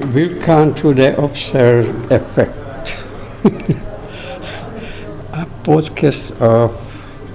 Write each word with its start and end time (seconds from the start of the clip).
Welcome 0.00 0.74
to 0.76 0.92
the 0.92 1.16
Observe 1.22 2.10
Effect, 2.10 2.56
a 5.32 5.46
podcast 5.62 6.32
of 6.40 6.74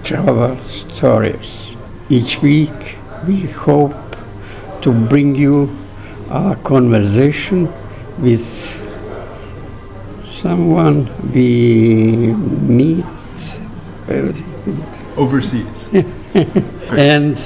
travel 0.03 0.57
stories. 0.89 1.75
Each 2.09 2.41
week, 2.41 2.97
we 3.25 3.43
hope 3.43 4.17
to 4.81 4.91
bring 4.91 5.35
you 5.35 5.73
a 6.29 6.57
conversation 6.63 7.71
with 8.17 8.43
someone 10.23 11.09
we 11.31 12.33
meet 12.33 13.05
overseas. 15.15 15.93
and 16.91 17.37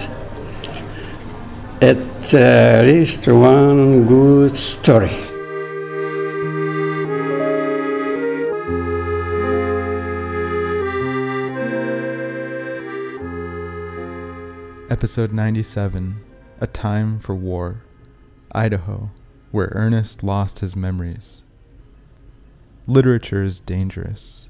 at 1.82 2.09
uh, 2.34 2.84
least 2.86 3.28
one 3.28 4.06
good 4.06 4.56
story. 4.56 5.10
Episode 14.90 15.32
97 15.32 16.22
A 16.60 16.68
Time 16.68 17.20
for 17.20 17.34
War, 17.34 17.84
Idaho, 18.52 19.10
where 19.52 19.72
Ernest 19.72 20.22
lost 20.22 20.60
his 20.60 20.76
memories. 20.76 21.44
Literature 22.86 23.44
is 23.44 23.60
dangerous. 23.60 24.50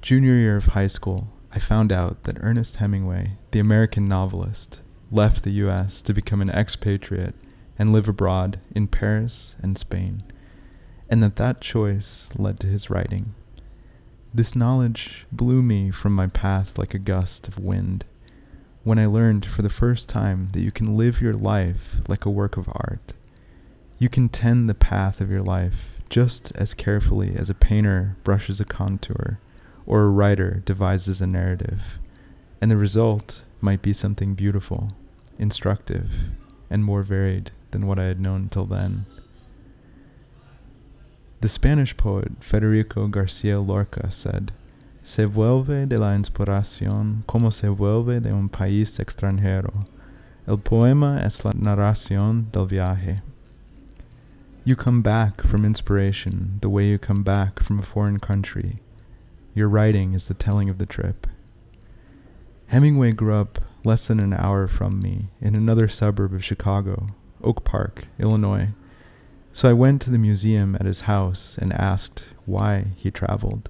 Junior 0.00 0.34
year 0.34 0.56
of 0.58 0.66
high 0.66 0.88
school, 0.88 1.28
I 1.50 1.58
found 1.58 1.92
out 1.92 2.24
that 2.24 2.38
Ernest 2.40 2.76
Hemingway, 2.76 3.38
the 3.52 3.60
American 3.60 4.06
novelist, 4.06 4.80
left 5.12 5.44
the 5.44 5.52
US 5.52 6.00
to 6.02 6.14
become 6.14 6.40
an 6.40 6.50
expatriate 6.50 7.34
and 7.78 7.92
live 7.92 8.08
abroad 8.08 8.58
in 8.74 8.88
Paris 8.88 9.54
and 9.62 9.76
Spain, 9.76 10.22
and 11.08 11.22
that 11.22 11.36
that 11.36 11.60
choice 11.60 12.30
led 12.36 12.58
to 12.60 12.66
his 12.66 12.88
writing. 12.88 13.34
This 14.34 14.56
knowledge 14.56 15.26
blew 15.30 15.62
me 15.62 15.90
from 15.90 16.14
my 16.14 16.26
path 16.26 16.78
like 16.78 16.94
a 16.94 16.98
gust 16.98 17.46
of 17.46 17.58
wind 17.58 18.06
when 18.84 18.98
I 18.98 19.06
learned 19.06 19.44
for 19.44 19.60
the 19.60 19.70
first 19.70 20.08
time 20.08 20.48
that 20.52 20.62
you 20.62 20.72
can 20.72 20.96
live 20.96 21.20
your 21.20 21.34
life 21.34 21.96
like 22.08 22.24
a 22.24 22.30
work 22.30 22.56
of 22.56 22.68
art. 22.68 23.12
You 23.98 24.08
can 24.08 24.28
tend 24.30 24.68
the 24.68 24.74
path 24.74 25.20
of 25.20 25.30
your 25.30 25.42
life 25.42 26.00
just 26.08 26.52
as 26.56 26.74
carefully 26.74 27.36
as 27.36 27.48
a 27.48 27.54
painter 27.54 28.16
brushes 28.24 28.60
a 28.60 28.64
contour 28.64 29.38
or 29.86 30.02
a 30.02 30.08
writer 30.08 30.62
devises 30.64 31.20
a 31.20 31.26
narrative, 31.26 31.98
and 32.60 32.70
the 32.70 32.76
result 32.76 33.42
might 33.60 33.82
be 33.82 33.92
something 33.92 34.34
beautiful, 34.34 34.92
instructive, 35.42 36.30
and 36.70 36.84
more 36.84 37.02
varied 37.02 37.50
than 37.72 37.86
what 37.86 37.98
I 37.98 38.04
had 38.04 38.20
known 38.20 38.48
till 38.48 38.64
then. 38.64 39.04
The 41.40 41.48
Spanish 41.48 41.96
poet 41.96 42.32
Federico 42.40 43.08
Garcia 43.08 43.58
Lorca 43.58 44.12
said, 44.12 44.52
Se 45.02 45.24
vuelve 45.24 45.88
de 45.88 45.98
la 45.98 46.14
inspiración 46.14 47.26
como 47.26 47.50
se 47.50 47.66
vuelve 47.66 48.22
de 48.22 48.30
un 48.32 48.48
país 48.48 49.00
extranjero. 49.00 49.86
El 50.46 50.58
poema 50.58 51.20
es 51.24 51.44
la 51.44 51.52
narración 51.52 52.50
del 52.52 52.66
viaje. 52.66 53.22
You 54.64 54.76
come 54.76 55.02
back 55.02 55.42
from 55.42 55.64
inspiration 55.64 56.58
the 56.60 56.68
way 56.68 56.88
you 56.88 56.98
come 56.98 57.24
back 57.24 57.60
from 57.60 57.80
a 57.80 57.82
foreign 57.82 58.20
country. 58.20 58.78
Your 59.54 59.68
writing 59.68 60.14
is 60.14 60.28
the 60.28 60.34
telling 60.34 60.68
of 60.68 60.78
the 60.78 60.86
trip. 60.86 61.26
Hemingway 62.68 63.10
grew 63.10 63.34
up 63.34 63.60
less 63.84 64.06
than 64.06 64.20
an 64.20 64.32
hour 64.32 64.68
from 64.68 65.00
me 65.00 65.28
in 65.40 65.54
another 65.54 65.88
suburb 65.88 66.32
of 66.32 66.44
Chicago, 66.44 67.08
Oak 67.42 67.64
Park, 67.64 68.06
Illinois. 68.18 68.68
So 69.52 69.68
I 69.68 69.72
went 69.72 70.00
to 70.02 70.10
the 70.10 70.18
museum 70.18 70.76
at 70.76 70.86
his 70.86 71.02
house 71.02 71.58
and 71.58 71.72
asked 71.72 72.24
why 72.46 72.86
he 72.96 73.10
traveled. 73.10 73.68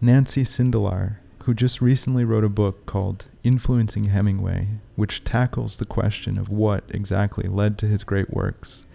Nancy 0.00 0.44
Sindelar, 0.44 1.16
who 1.44 1.54
just 1.54 1.80
recently 1.80 2.24
wrote 2.24 2.44
a 2.44 2.48
book 2.48 2.86
called 2.86 3.26
Influencing 3.42 4.06
Hemingway, 4.06 4.68
which 4.96 5.24
tackles 5.24 5.76
the 5.76 5.84
question 5.84 6.38
of 6.38 6.48
what 6.48 6.84
exactly 6.88 7.48
led 7.48 7.78
to 7.78 7.86
his 7.86 8.04
great 8.04 8.30
works, 8.32 8.86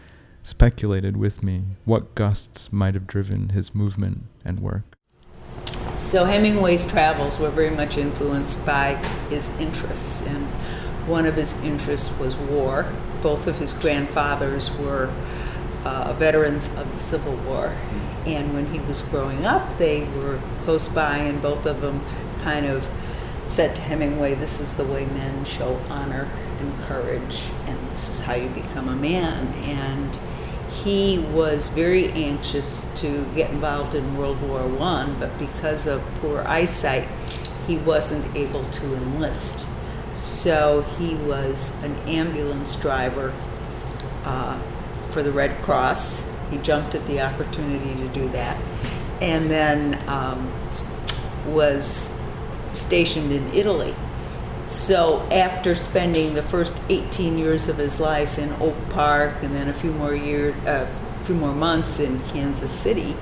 speculated 0.43 1.17
with 1.17 1.43
me 1.43 1.63
what 1.85 2.15
gusts 2.15 2.71
might 2.71 2.93
have 2.93 3.07
driven 3.07 3.49
his 3.49 3.75
movement 3.75 4.23
and 4.45 4.59
work. 4.59 4.98
So 5.99 6.23
Hemingway's 6.23 6.85
travels 6.85 7.39
were 7.39 7.49
very 7.49 7.69
much 7.69 7.97
influenced 7.97 8.65
by 8.65 8.95
his 9.29 9.49
interests, 9.59 10.25
and 10.25 10.47
one 11.05 11.25
of 11.25 11.35
his 11.35 11.61
interests 11.61 12.17
was 12.17 12.37
war. 12.37 12.91
Both 13.21 13.47
of 13.47 13.57
his 13.57 13.73
grandfathers 13.73 14.73
were 14.77 15.13
uh, 15.83 16.13
veterans 16.13 16.69
of 16.77 16.89
the 16.89 16.97
Civil 16.97 17.35
War, 17.45 17.75
and 18.25 18.53
when 18.53 18.67
he 18.67 18.79
was 18.79 19.01
growing 19.01 19.45
up, 19.45 19.77
they 19.77 20.05
were 20.05 20.39
close 20.59 20.87
by, 20.87 21.17
and 21.17 21.41
both 21.41 21.65
of 21.65 21.81
them 21.81 22.01
kind 22.39 22.65
of 22.65 22.87
said 23.43 23.75
to 23.75 23.81
Hemingway, 23.81 24.35
This 24.35 24.61
is 24.61 24.73
the 24.73 24.85
way 24.85 25.05
men 25.05 25.43
show 25.43 25.75
honor 25.89 26.29
and 26.59 26.79
courage, 26.79 27.43
and 27.65 27.77
this 27.91 28.07
is 28.07 28.21
how 28.21 28.35
you 28.35 28.47
become 28.51 28.87
a 28.87 28.95
man. 28.95 29.47
And 29.65 30.17
he 30.83 31.19
was 31.19 31.69
very 31.69 32.09
anxious 32.11 32.89
to 32.95 33.25
get 33.35 33.51
involved 33.51 33.95
in 33.95 34.17
World 34.17 34.41
War 34.41 34.65
One, 34.67 35.19
but 35.19 35.37
because 35.37 35.87
of 35.87 36.01
poor 36.21 36.43
eyesight, 36.47 37.07
he 37.67 37.77
wasn't 37.77 38.35
able 38.35 38.63
to 38.63 38.95
enlist. 38.95 39.65
So 40.13 40.81
he 40.97 41.15
was 41.15 41.81
an 41.83 41.95
ambulance 42.07 42.75
driver 42.75 43.33
uh, 44.23 44.59
for 45.11 45.21
the 45.21 45.31
Red 45.31 45.61
Cross. 45.61 46.27
He 46.49 46.57
jumped 46.57 46.95
at 46.95 47.05
the 47.07 47.21
opportunity 47.21 47.93
to 47.95 48.07
do 48.09 48.29
that, 48.29 48.57
and 49.21 49.51
then 49.51 50.01
um, 50.09 50.51
was 51.45 52.17
stationed 52.73 53.31
in 53.31 53.47
Italy. 53.53 53.95
So 54.69 55.27
after 55.31 55.73
spending 55.73 56.35
the 56.35 56.43
first 56.43 56.79
18 56.89 57.39
years 57.39 57.67
of 57.67 57.77
his 57.77 57.99
life 57.99 58.37
in 58.37 58.51
Oak 58.61 58.75
Park 58.89 59.41
and 59.41 59.55
then 59.55 59.67
a 59.67 59.73
few 59.73 59.91
more 59.91 60.13
years, 60.13 60.53
uh, 60.67 60.87
few 61.23 61.33
more 61.33 61.53
months 61.53 61.99
in 61.99 62.19
Kansas 62.27 62.71
City, 62.71 63.15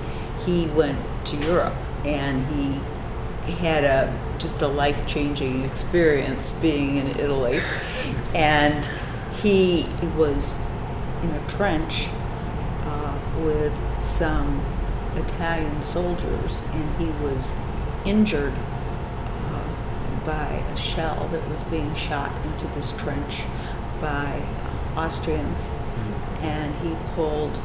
he 0.45 0.65
went 0.67 0.99
to 1.27 1.37
Europe. 1.37 1.73
And 2.03 2.45
he 2.47 3.53
had 3.53 3.85
a 3.85 4.13
just 4.39 4.61
a 4.61 4.67
life-changing 4.67 5.63
experience 5.63 6.51
being 6.51 6.97
in 6.97 7.07
Italy, 7.17 7.61
and 8.35 8.87
he 9.41 9.85
was 10.17 10.59
in 11.23 11.29
a 11.31 11.47
trench 11.47 12.09
uh, 12.83 13.19
with 13.39 13.73
some 14.03 14.61
Italian 15.15 15.81
soldiers, 15.81 16.61
and 16.73 16.95
he 16.97 17.07
was 17.25 17.53
injured 18.05 18.53
by 20.27 20.61
a 20.73 20.77
shell 20.77 21.27
that 21.31 21.47
was 21.49 21.63
being 21.63 21.95
shot 21.95 22.31
into 22.45 22.67
this 22.75 22.91
trench 23.01 23.43
by 24.01 24.43
uh, 24.95 24.99
Austrians, 24.99 25.71
and 26.41 26.75
he 26.85 26.95
pulled. 27.15 27.55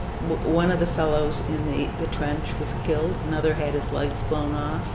One 0.47 0.71
of 0.71 0.79
the 0.79 0.87
fellows 0.87 1.41
in 1.51 1.67
the, 1.73 1.87
the 1.99 2.07
trench 2.13 2.55
was 2.61 2.73
killed. 2.85 3.11
Another 3.27 3.55
had 3.55 3.75
his 3.75 3.93
legs 3.93 4.23
blown 4.23 4.55
off. 4.55 4.87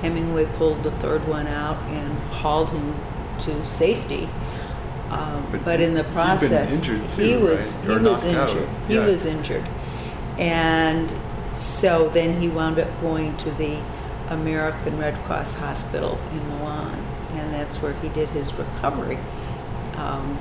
Hemingway 0.00 0.46
pulled 0.56 0.82
the 0.82 0.90
third 0.92 1.28
one 1.28 1.46
out 1.46 1.76
and 1.90 2.18
hauled 2.32 2.70
him 2.70 2.94
to 3.40 3.64
safety. 3.66 4.26
Um, 5.10 5.46
But 5.50 5.64
but 5.64 5.80
in 5.82 5.92
the 5.92 6.04
process, 6.04 6.72
injured 6.82 7.02
he 7.10 7.36
was 7.36 7.76
right? 7.78 7.98
he 8.00 8.04
was 8.08 8.24
knocked 8.24 8.36
out. 8.36 8.48
injured. 8.50 8.68
He 8.88 8.94
Yeah. 8.94 9.04
was 9.04 9.26
injured, 9.26 9.66
and 10.38 11.12
so 11.56 12.08
then 12.08 12.40
he 12.40 12.48
wound 12.48 12.78
up 12.78 12.88
going 13.02 13.36
to 13.38 13.50
the 13.50 13.76
American 14.30 14.98
Red 14.98 15.16
Cross 15.24 15.54
Hospital 15.56 16.18
in 16.32 16.48
Milan, 16.48 17.04
that's 17.70 17.80
where 17.80 17.92
he 17.92 18.08
did 18.08 18.28
his 18.30 18.52
recovery. 18.54 19.16
Um, 19.94 20.40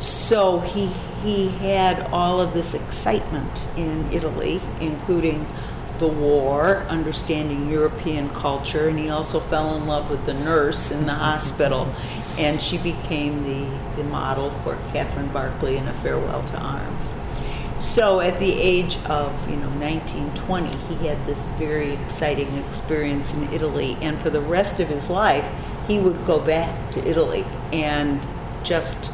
so 0.00 0.58
he 0.58 0.86
he 1.22 1.50
had 1.50 2.00
all 2.12 2.40
of 2.40 2.52
this 2.52 2.74
excitement 2.74 3.68
in 3.76 4.10
Italy, 4.10 4.60
including 4.80 5.46
the 6.00 6.08
war, 6.08 6.78
understanding 6.88 7.70
European 7.70 8.28
culture, 8.30 8.88
and 8.88 8.98
he 8.98 9.08
also 9.08 9.38
fell 9.38 9.76
in 9.76 9.86
love 9.86 10.10
with 10.10 10.26
the 10.26 10.34
nurse 10.34 10.90
in 10.90 11.06
the 11.06 11.14
hospital, 11.14 11.86
and 12.38 12.60
she 12.60 12.76
became 12.76 13.44
the, 13.44 14.02
the 14.02 14.08
model 14.08 14.50
for 14.64 14.76
Catherine 14.92 15.28
Barkley 15.28 15.76
in 15.76 15.86
A 15.86 15.94
Farewell 15.94 16.42
to 16.42 16.58
Arms. 16.58 17.12
So 17.82 18.20
at 18.20 18.38
the 18.38 18.52
age 18.52 18.96
of 19.06 19.50
you 19.50 19.56
know 19.56 19.68
19, 19.70 20.32
20, 20.34 20.94
he 20.94 21.08
had 21.08 21.26
this 21.26 21.46
very 21.58 21.94
exciting 21.94 22.56
experience 22.58 23.34
in 23.34 23.52
Italy, 23.52 23.98
and 24.00 24.20
for 24.20 24.30
the 24.30 24.40
rest 24.40 24.78
of 24.78 24.86
his 24.86 25.10
life, 25.10 25.44
he 25.88 25.98
would 25.98 26.24
go 26.24 26.38
back 26.38 26.92
to 26.92 27.04
Italy 27.04 27.44
and 27.72 28.24
just 28.62 29.10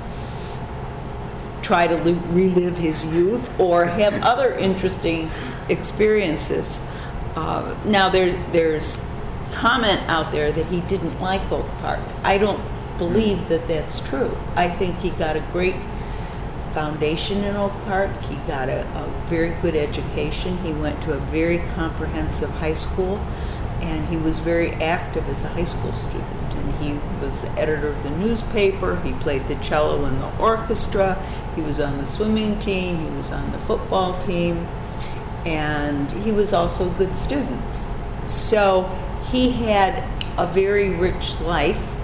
try 1.63 1.87
to 1.87 1.97
li- 1.97 2.21
relive 2.29 2.77
his 2.77 3.07
youth 3.07 3.51
or 3.59 3.87
have 3.87 4.13
other 4.23 4.53
interesting 4.53 5.31
experiences. 5.71 6.87
Uh, 7.37 7.75
now 7.87 8.11
there, 8.11 8.33
there's 8.53 9.07
comment 9.51 10.01
out 10.09 10.31
there 10.31 10.53
that 10.53 10.67
he 10.67 10.83
didn't 10.83 11.19
like 11.23 11.41
Oak 11.51 11.67
Park. 11.79 12.01
I 12.23 12.37
don't 12.37 12.61
believe 12.99 13.49
that 13.49 13.67
that's 13.67 14.07
true. 14.07 14.37
I 14.57 14.69
think 14.69 14.99
he 14.99 15.09
got 15.09 15.37
a 15.37 15.45
great 15.53 15.77
foundation 16.79 17.43
in 17.43 17.57
Oak 17.57 17.73
Park. 17.87 18.09
He 18.23 18.37
got 18.47 18.69
a, 18.69 18.87
a 18.87 19.27
very 19.27 19.51
good 19.63 19.75
education. 19.75 20.57
He 20.59 20.73
went 20.73 21.03
to 21.03 21.15
a 21.15 21.19
very 21.19 21.59
comprehensive 21.75 22.51
high 22.51 22.75
school, 22.75 23.17
and 23.81 24.07
he 24.07 24.17
was 24.17 24.39
very 24.39 24.71
active 24.75 25.29
as 25.29 25.43
a 25.43 25.49
high 25.49 25.65
school 25.65 25.93
student. 25.93 26.55
And 26.55 26.75
he 26.77 27.25
was 27.25 27.43
the 27.43 27.51
editor 27.59 27.89
of 27.89 28.01
the 28.05 28.11
newspaper. 28.11 28.95
He 29.01 29.13
played 29.15 29.49
the 29.49 29.57
cello 29.57 30.05
in 30.05 30.21
the 30.21 30.39
orchestra. 30.39 31.17
He 31.57 31.63
was 31.63 31.81
on 31.81 31.99
the 31.99 32.07
swimming 32.07 32.61
team. 32.61 33.05
He 33.05 33.17
was 33.17 33.33
on 33.33 33.51
the 33.51 33.59
football 33.59 34.17
team, 34.21 34.69
and 35.45 36.09
he 36.13 36.31
was 36.31 36.53
also 36.53 36.89
a 36.89 36.95
good 36.95 37.17
student. 37.17 37.61
So 38.31 38.85
he 39.33 39.51
had 39.51 40.05
a 40.39 40.47
very 40.47 40.91
rich 40.91 41.41
life 41.41 41.97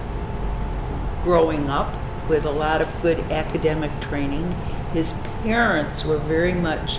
growing 1.23 1.71
up 1.71 1.95
with 2.29 2.45
a 2.45 2.51
lot 2.51 2.81
of 2.81 3.03
good 3.03 3.19
academic 3.31 3.91
training. 4.01 4.53
His 4.93 5.13
parents 5.43 6.05
were 6.05 6.19
very 6.19 6.55
much 6.55 6.99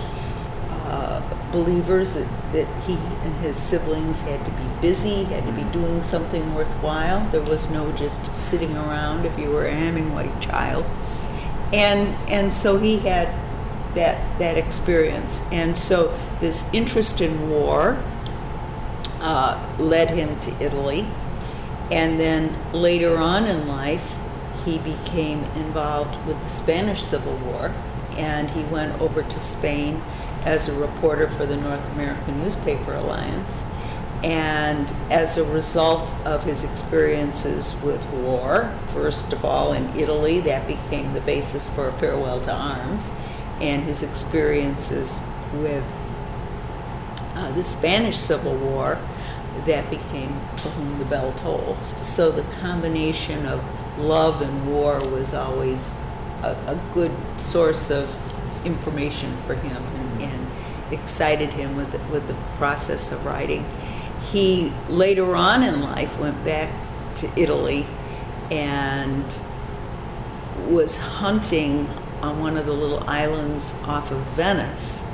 uh, 0.70 1.20
believers 1.50 2.12
that, 2.14 2.28
that 2.52 2.82
he 2.84 2.94
and 2.94 3.34
his 3.36 3.56
siblings 3.56 4.20
had 4.20 4.44
to 4.44 4.50
be 4.50 4.80
busy, 4.80 5.24
had 5.24 5.44
to 5.44 5.52
be 5.52 5.64
doing 5.72 6.02
something 6.02 6.54
worthwhile. 6.54 7.28
There 7.30 7.42
was 7.42 7.70
no 7.70 7.90
just 7.92 8.34
sitting 8.34 8.76
around 8.76 9.24
if 9.26 9.38
you 9.38 9.50
were 9.50 9.66
a 9.66 9.74
Hemingway 9.74 10.30
child. 10.40 10.84
And, 11.72 12.14
and 12.30 12.52
so 12.52 12.78
he 12.78 12.98
had 12.98 13.28
that, 13.94 14.38
that 14.38 14.56
experience. 14.56 15.42
And 15.50 15.76
so 15.76 16.16
this 16.40 16.72
interest 16.72 17.20
in 17.20 17.50
war 17.50 18.00
uh, 19.20 19.76
led 19.78 20.10
him 20.10 20.38
to 20.40 20.62
Italy. 20.62 21.06
And 21.90 22.20
then 22.20 22.56
later 22.72 23.16
on 23.16 23.46
in 23.46 23.66
life, 23.66 24.16
he 24.66 24.78
became 24.78 25.44
involved 25.54 26.22
with 26.26 26.42
the 26.42 26.48
Spanish 26.48 27.00
Civil 27.00 27.36
War, 27.38 27.72
and 28.16 28.50
he 28.50 28.64
went 28.64 29.00
over 29.00 29.22
to 29.22 29.38
Spain 29.38 30.02
as 30.44 30.68
a 30.68 30.74
reporter 30.78 31.28
for 31.28 31.46
the 31.46 31.56
North 31.56 31.84
American 31.92 32.42
Newspaper 32.42 32.92
Alliance. 32.94 33.64
And 34.24 34.92
as 35.08 35.36
a 35.36 35.44
result 35.44 36.12
of 36.24 36.42
his 36.42 36.64
experiences 36.64 37.80
with 37.82 38.04
war, 38.06 38.76
first 38.88 39.32
of 39.32 39.44
all 39.44 39.72
in 39.72 39.88
Italy, 39.96 40.40
that 40.40 40.66
became 40.66 41.14
the 41.14 41.20
basis 41.20 41.68
for 41.68 41.92
Farewell 41.92 42.40
to 42.40 42.52
Arms, 42.52 43.12
and 43.60 43.84
his 43.84 44.02
experiences 44.02 45.20
with 45.54 45.84
uh, 47.34 47.52
the 47.52 47.62
Spanish 47.62 48.16
Civil 48.16 48.56
War, 48.56 48.98
that 49.64 49.88
became 49.90 50.40
For 50.56 50.70
Whom 50.70 50.98
the 50.98 51.04
Bell 51.04 51.32
Tolls. 51.32 51.94
So 52.02 52.30
the 52.30 52.42
combination 52.56 53.46
of 53.46 53.64
love 53.98 54.42
and 54.42 54.72
war 54.72 54.98
was 55.10 55.34
always 55.34 55.92
a, 56.42 56.50
a 56.66 56.80
good 56.94 57.12
source 57.38 57.90
of 57.90 58.08
information 58.66 59.36
for 59.46 59.54
him 59.54 59.76
and, 59.76 60.20
mm-hmm. 60.20 60.22
and 60.22 60.92
excited 60.92 61.52
him 61.52 61.76
with 61.76 61.92
the, 61.92 61.98
with 62.10 62.26
the 62.28 62.36
process 62.56 63.12
of 63.12 63.24
writing. 63.24 63.64
He 64.30 64.72
later 64.88 65.36
on 65.36 65.62
in 65.62 65.80
life 65.80 66.18
went 66.18 66.42
back 66.44 66.72
to 67.16 67.30
Italy 67.40 67.86
and 68.50 69.40
was 70.68 70.96
hunting 70.96 71.88
on 72.22 72.40
one 72.40 72.56
of 72.56 72.66
the 72.66 72.72
little 72.72 73.08
islands 73.08 73.74
off 73.84 74.10
of 74.10 74.18
Venice 74.30 75.04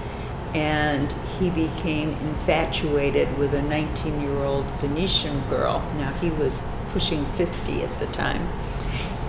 and 0.54 1.12
he 1.38 1.50
became 1.50 2.10
infatuated 2.10 3.38
with 3.38 3.54
a 3.54 3.62
19 3.62 4.20
year 4.20 4.38
old 4.44 4.66
Venetian 4.80 5.40
girl. 5.48 5.80
Now 5.96 6.12
he 6.14 6.30
was 6.30 6.62
pushing 6.92 7.24
50 7.32 7.82
at 7.82 8.00
the 8.00 8.06
time. 8.06 8.46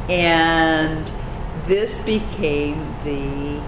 And 0.09 1.11
this 1.65 1.99
became 1.99 2.95
the 3.03 3.61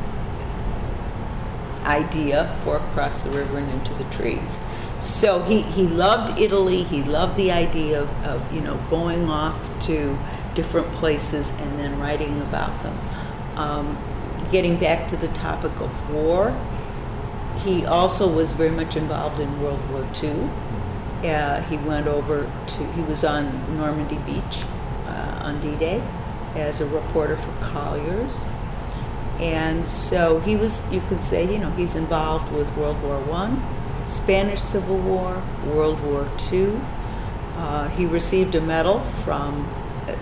idea 1.86 2.56
for 2.64 2.78
Across 2.78 3.22
the 3.22 3.32
River 3.32 3.58
and 3.58 3.72
Into 3.72 3.94
the 3.94 4.10
Trees. 4.16 4.60
So 5.00 5.42
he, 5.44 5.62
he 5.62 5.88
loved 5.88 6.40
Italy, 6.40 6.84
he 6.84 7.04
loved 7.04 7.36
the 7.36 7.52
idea 7.52 8.02
of, 8.02 8.10
of, 8.26 8.54
you 8.54 8.62
know, 8.62 8.78
going 8.90 9.30
off 9.30 9.70
to 9.82 10.18
different 10.56 10.92
places 10.94 11.52
and 11.60 11.78
then 11.78 12.00
writing 12.00 12.42
about 12.42 12.82
them. 12.82 12.98
Um, 13.56 13.98
getting 14.52 14.78
back 14.78 15.08
to 15.10 15.18
the 15.18 15.28
topic 15.30 15.80
of 15.80 16.10
war, 16.10 16.58
he 17.64 17.86
also 17.86 18.34
was 18.34 18.52
very 18.54 18.72
much 18.72 18.96
involved 18.96 19.40
in 19.40 19.62
World 19.62 19.90
War 19.92 20.08
II. 20.24 20.50
Uh, 21.30 21.62
he 21.64 21.78
went 21.78 22.08
over 22.08 22.52
to, 22.68 22.92
he 22.94 23.02
was 23.02 23.24
on 23.24 23.78
Normandy 23.78 24.18
Beach 24.20 24.64
uh, 25.06 25.40
on 25.44 25.60
D 25.62 25.76
Day 25.76 26.02
as 26.56 26.82
a 26.82 26.88
reporter 26.88 27.38
for 27.38 27.52
Collier's. 27.62 28.48
And 29.40 29.88
so 29.88 30.40
he 30.40 30.56
was, 30.56 30.82
you 30.92 31.02
could 31.02 31.24
say, 31.24 31.52
you 31.52 31.60
know, 31.60 31.72
he's 31.72 31.96
involved 31.96 32.52
with 32.54 32.74
World 32.78 33.02
War 33.02 33.20
One, 33.20 33.62
Spanish 34.06 34.62
Civil 34.62 34.98
War, 34.98 35.44
World 35.66 36.02
War 36.02 36.30
II. 36.52 36.80
Uh, 37.58 37.90
he 37.90 38.06
received 38.06 38.56
a 38.56 38.62
medal 38.62 39.02
from 39.24 39.70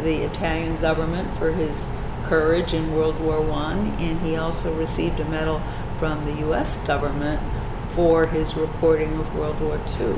the 0.02 0.24
Italian 0.24 0.78
government 0.78 1.38
for 1.38 1.52
his 1.52 1.88
courage 2.24 2.74
in 2.74 2.96
World 2.96 3.20
War 3.20 3.42
One, 3.42 3.88
and 4.00 4.20
he 4.22 4.36
also 4.36 4.74
received 4.76 5.20
a 5.20 5.26
medal 5.26 5.62
from 6.00 6.24
the 6.24 6.34
U.S. 6.48 6.76
government 6.88 7.42
for 7.90 8.26
his 8.26 8.56
reporting 8.56 9.20
of 9.20 9.36
World 9.36 9.60
War 9.62 9.80
II. 10.00 10.16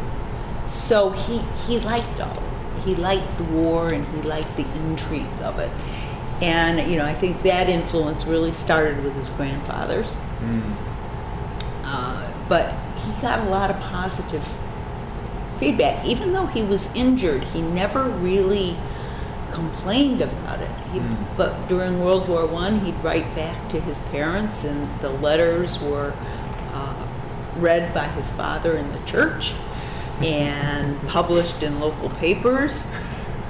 So 0.67 1.09
he, 1.11 1.39
he 1.67 1.79
liked 1.79 2.19
all. 2.19 2.43
He 2.83 2.95
liked 2.95 3.37
the 3.37 3.43
war 3.45 3.93
and 3.93 4.05
he 4.15 4.21
liked 4.21 4.55
the 4.57 4.65
intrigue 4.81 5.41
of 5.41 5.59
it. 5.59 5.71
And, 6.41 6.89
you 6.91 6.97
know, 6.97 7.05
I 7.05 7.13
think 7.13 7.41
that 7.43 7.69
influence 7.69 8.25
really 8.25 8.51
started 8.51 9.03
with 9.03 9.15
his 9.15 9.29
grandfathers. 9.29 10.15
Mm. 10.41 10.75
Uh, 11.83 12.31
but 12.49 12.73
he 12.97 13.11
got 13.21 13.39
a 13.39 13.49
lot 13.49 13.71
of 13.71 13.79
positive 13.79 14.45
feedback. 15.57 16.05
Even 16.05 16.33
though 16.33 16.45
he 16.45 16.61
was 16.61 16.93
injured, 16.93 17.43
he 17.45 17.61
never 17.61 18.03
really 18.03 18.77
complained 19.51 20.21
about 20.21 20.59
it. 20.59 20.71
He, 20.91 20.99
mm. 20.99 21.37
But 21.37 21.67
during 21.67 22.03
World 22.03 22.27
War 22.27 22.45
One, 22.45 22.81
he'd 22.81 23.01
write 23.03 23.33
back 23.35 23.69
to 23.69 23.79
his 23.79 23.99
parents, 23.99 24.65
and 24.65 24.99
the 24.99 25.09
letters 25.09 25.79
were 25.79 26.13
uh, 26.73 27.07
read 27.55 27.93
by 27.93 28.07
his 28.07 28.29
father 28.29 28.75
in 28.75 28.91
the 28.91 28.99
church 29.05 29.53
and 30.21 30.99
published 31.07 31.63
in 31.63 31.79
local 31.79 32.09
papers 32.09 32.87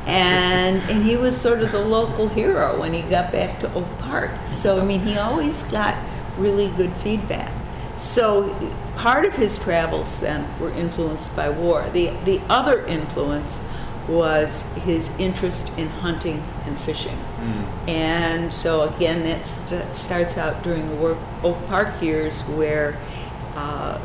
and 0.06 0.82
and 0.90 1.04
he 1.04 1.18
was 1.18 1.40
sort 1.40 1.62
of 1.62 1.72
the 1.72 1.80
local 1.80 2.28
hero 2.28 2.80
when 2.80 2.94
he 2.94 3.02
got 3.04 3.32
back 3.32 3.60
to 3.60 3.74
Oak 3.74 3.88
Park. 4.00 4.32
So 4.46 4.80
I 4.80 4.84
mean, 4.84 5.02
he 5.02 5.18
always 5.18 5.64
got 5.64 5.98
really 6.38 6.70
good 6.70 6.94
feedback. 6.94 7.52
So 7.98 8.54
part 8.96 9.26
of 9.26 9.36
his 9.36 9.58
travels 9.58 10.20
then 10.20 10.48
were 10.60 10.72
influenced 10.72 11.36
by 11.36 11.50
war. 11.50 11.90
The 11.92 12.12
the 12.26 12.40
other 12.50 12.86
influence 12.86 13.64
was 14.08 14.72
his 14.74 15.18
interest 15.18 15.76
in 15.80 15.88
hunting 15.88 16.44
and 16.66 16.80
fishing. 16.80 17.18
Mm. 17.40 17.90
And 17.90 18.54
so 18.54 18.84
again, 18.84 19.24
that 19.24 19.44
st- 19.48 19.96
starts 19.96 20.38
out 20.38 20.62
during 20.62 20.88
the 20.88 21.18
Oak 21.44 21.66
Park 21.66 22.00
years 22.04 22.42
where 22.50 23.00
uh, 23.56 24.00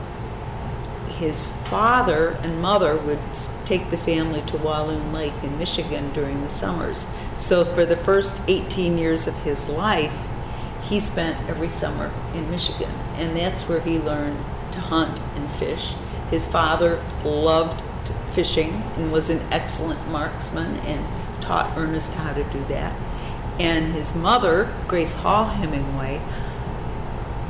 his 1.21 1.47
father 1.47 2.31
and 2.43 2.63
mother 2.63 2.97
would 2.97 3.21
take 3.67 3.91
the 3.91 3.99
family 3.99 4.41
to 4.41 4.57
Walloon 4.57 5.13
Lake 5.13 5.35
in 5.43 5.59
Michigan 5.59 6.11
during 6.15 6.43
the 6.43 6.49
summers. 6.49 7.07
So 7.37 7.63
for 7.63 7.85
the 7.85 7.95
first 7.95 8.41
18 8.49 8.97
years 8.97 9.27
of 9.27 9.35
his 9.43 9.69
life, 9.69 10.27
he 10.83 10.99
spent 10.99 11.47
every 11.47 11.69
summer 11.69 12.11
in 12.35 12.51
Michigan, 12.51 12.91
and 13.17 13.37
that's 13.37 13.69
where 13.69 13.81
he 13.81 13.99
learned 13.99 14.39
to 14.73 14.81
hunt 14.81 15.21
and 15.37 15.51
fish. 15.51 15.95
His 16.31 16.47
father 16.47 17.05
loved 17.23 17.83
fishing 18.31 18.83
and 18.97 19.13
was 19.13 19.29
an 19.29 19.43
excellent 19.53 20.09
marksman 20.09 20.77
and 20.81 21.07
taught 21.43 21.77
Ernest 21.77 22.15
how 22.15 22.33
to 22.33 22.45
do 22.45 22.65
that. 22.65 22.97
And 23.59 23.93
his 23.93 24.15
mother, 24.15 24.75
Grace 24.89 25.15
Hall 25.15 25.45
Hemingway, 25.45 26.23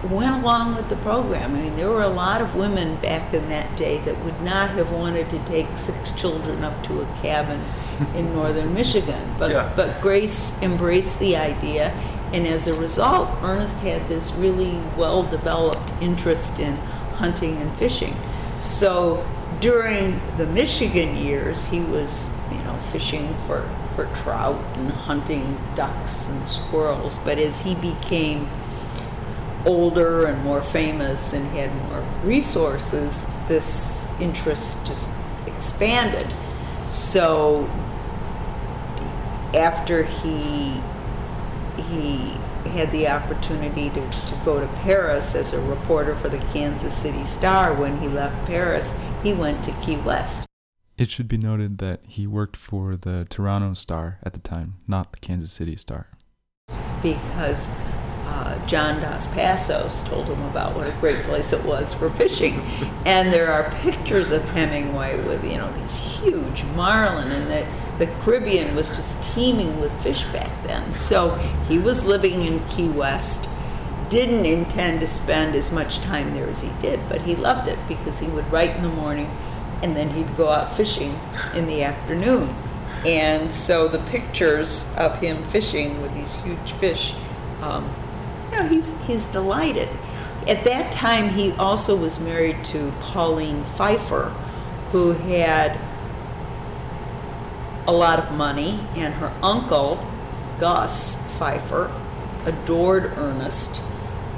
went 0.05 0.35
along 0.43 0.75
with 0.75 0.89
the 0.89 0.97
program. 0.97 1.55
I 1.55 1.61
mean, 1.61 1.77
there 1.77 1.91
were 1.91 2.03
a 2.03 2.09
lot 2.09 2.41
of 2.41 2.55
women 2.55 2.97
back 2.97 3.35
in 3.35 3.49
that 3.51 3.77
day 3.77 3.99
that 4.01 4.19
would 4.25 4.41
not 4.41 4.71
have 4.71 4.91
wanted 4.93 5.29
to 5.31 5.39
take 5.45 5.67
six 5.77 6.11
children 6.13 6.65
up 6.65 6.83
to 6.85 7.03
a 7.03 7.07
cabin 7.21 7.61
in 8.15 8.33
northern 8.35 8.73
Michigan. 8.73 9.35
But, 9.39 9.51
yeah. 9.51 9.73
but 9.77 10.01
Grace 10.01 10.61
embraced 10.63 11.19
the 11.19 11.37
idea, 11.37 11.91
and 12.33 12.47
as 12.47 12.67
a 12.67 12.75
result, 12.75 13.29
Ernest 13.43 13.81
had 13.81 14.09
this 14.09 14.33
really 14.33 14.81
well 14.97 15.23
developed 15.23 15.93
interest 16.01 16.59
in 16.59 16.77
hunting 17.17 17.57
and 17.59 17.75
fishing. 17.77 18.17
So 18.59 19.27
during 19.61 20.21
the 20.39 20.47
Michigan 20.47 21.17
years, 21.17 21.67
he 21.67 21.81
was, 21.81 22.31
you 22.51 22.63
know, 22.63 22.77
fishing 22.93 23.37
for, 23.47 23.69
for 23.95 24.07
trout 24.15 24.63
and 24.79 24.91
hunting 24.91 25.59
ducks 25.75 26.29
and 26.29 26.49
squirrels. 26.49 27.19
But 27.19 27.39
as 27.39 27.61
he 27.61 27.75
became 27.75 28.49
older 29.67 30.27
and 30.27 30.43
more 30.43 30.63
famous 30.63 31.33
and 31.33 31.47
had 31.49 31.75
more 31.89 32.05
resources, 32.25 33.27
this 33.49 34.07
interest 34.21 34.85
just 34.87 35.11
expanded. 35.47 36.33
So 36.89 37.69
after 39.55 40.05
he 40.05 40.81
he 41.89 42.37
had 42.71 42.93
the 42.93 43.09
opportunity 43.09 43.91
to, 43.91 44.11
to 44.11 44.35
go 44.45 44.61
to 44.61 44.67
Paris 44.79 45.35
as 45.35 45.53
a 45.53 45.61
reporter 45.63 46.15
for 46.15 46.29
the 46.29 46.39
Kansas 46.53 46.95
City 46.95 47.25
Star. 47.25 47.75
When 47.75 47.99
he 47.99 48.09
left 48.09 48.47
Paris, 48.47 48.95
he 49.23 49.33
went 49.33 49.65
to 49.65 49.73
Key 49.81 49.97
West. 49.97 50.47
It 50.97 51.11
should 51.11 51.29
be 51.29 51.39
noted 51.39 51.79
that 51.79 52.01
he 52.07 52.27
worked 52.27 52.57
for 52.57 52.97
the 52.97 53.27
Toronto 53.31 53.75
Star 53.75 54.19
at 54.23 54.35
the 54.35 54.41
time, 54.41 54.75
not 54.87 55.13
the 55.13 55.19
Kansas 55.19 55.51
City 55.51 55.75
Star. 55.75 56.09
Because 57.03 57.69
uh, 58.31 58.65
John 58.67 59.01
Dos 59.01 59.27
Passos 59.27 60.03
told 60.03 60.27
him 60.27 60.41
about 60.45 60.77
what 60.77 60.87
a 60.87 60.93
great 61.01 61.23
place 61.25 61.53
it 61.53 61.65
was 61.65 61.93
for 61.93 62.11
fishing. 62.11 62.61
and 63.05 63.33
there 63.33 63.51
are 63.51 63.71
pictures 63.83 64.31
of 64.31 64.45
Hemingway 64.51 65.21
with, 65.25 65.45
you 65.45 65.59
know, 65.59 65.71
these 65.73 65.99
huge 65.99 66.63
marlin, 66.77 67.33
and 67.33 67.51
that 67.51 67.67
the 67.99 68.07
Caribbean 68.23 68.77
was 68.77 68.89
just 68.89 69.23
teeming 69.35 69.81
with 69.81 69.93
fish 70.03 70.23
back 70.27 70.51
then. 70.67 70.93
So 70.93 71.35
he 71.69 71.79
was 71.79 72.05
living 72.05 72.45
in 72.45 72.67
Key 72.69 72.89
West, 72.89 73.49
didn't 74.09 74.47
intend 74.47 75.01
to 75.01 75.07
spend 75.09 75.57
as 75.57 75.73
much 75.73 75.99
time 75.99 76.33
there 76.33 76.49
as 76.49 76.63
he 76.63 76.71
did, 76.81 77.01
but 77.09 77.23
he 77.23 77.35
loved 77.35 77.69
it 77.69 77.79
because 77.89 78.21
he 78.21 78.29
would 78.29 78.51
write 78.53 78.77
in 78.77 78.83
the 78.83 78.89
morning 78.89 79.31
and 79.83 79.97
then 79.97 80.11
he'd 80.11 80.37
go 80.37 80.49
out 80.49 80.73
fishing 80.73 81.19
in 81.55 81.67
the 81.67 81.83
afternoon. 81.83 82.55
And 83.05 83.53
so 83.53 83.89
the 83.89 83.99
pictures 83.99 84.91
of 84.97 85.19
him 85.21 85.43
fishing 85.45 86.01
with 86.03 86.15
these 86.15 86.37
huge 86.37 86.73
fish, 86.73 87.15
um, 87.63 87.91
know, 88.51 88.67
he's, 88.67 88.99
he's 89.07 89.27
delighted. 89.27 89.89
At 90.47 90.65
that 90.65 90.91
time, 90.91 91.31
he 91.31 91.53
also 91.53 91.97
was 91.97 92.19
married 92.19 92.65
to 92.67 92.93
Pauline 93.01 93.65
Pfeiffer, 93.65 94.31
who 94.91 95.13
had 95.13 95.79
a 97.87 97.93
lot 97.93 98.19
of 98.19 98.33
money, 98.33 98.81
and 98.97 99.15
her 99.15 99.33
uncle, 99.43 100.07
Gus 100.59 101.17
Pfeiffer, 101.39 101.91
adored 102.47 103.13
Ernest 103.17 103.83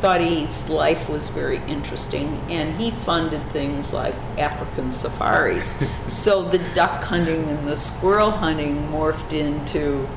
thought 0.03 0.21
his 0.21 0.69
life 0.69 1.09
was 1.09 1.29
very 1.29 1.59
interesting, 1.69 2.43
and 2.51 2.75
he 2.75 2.91
funded 2.91 3.41
things 3.51 3.93
like 3.93 4.17
African 4.37 4.91
safaris. 4.91 5.77
so 6.09 6.43
the 6.43 6.59
duck 6.75 7.05
hunting 7.05 7.49
and 7.49 7.69
the 7.69 7.77
squirrel 7.77 8.33
hunting 8.33 8.89
morphed 8.89 9.33
into 9.33 10.09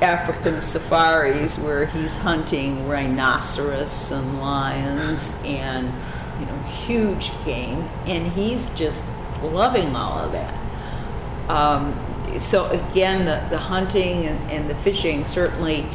African 0.00 0.60
safaris 0.60 1.58
where 1.58 1.86
he's 1.86 2.16
hunting 2.16 2.88
rhinoceros 2.88 4.10
and 4.10 4.40
lions 4.40 5.34
and 5.44 5.92
you 6.40 6.46
know 6.46 6.58
huge 6.62 7.32
game, 7.44 7.88
and 8.06 8.30
he's 8.32 8.68
just 8.74 9.04
loving 9.42 9.94
all 9.94 10.18
of 10.18 10.32
that. 10.32 10.54
Um, 11.48 11.98
so 12.38 12.66
again, 12.66 13.24
the, 13.24 13.46
the 13.50 13.58
hunting 13.58 14.26
and, 14.26 14.50
and 14.50 14.70
the 14.70 14.74
fishing 14.74 15.24
certainly 15.24 15.86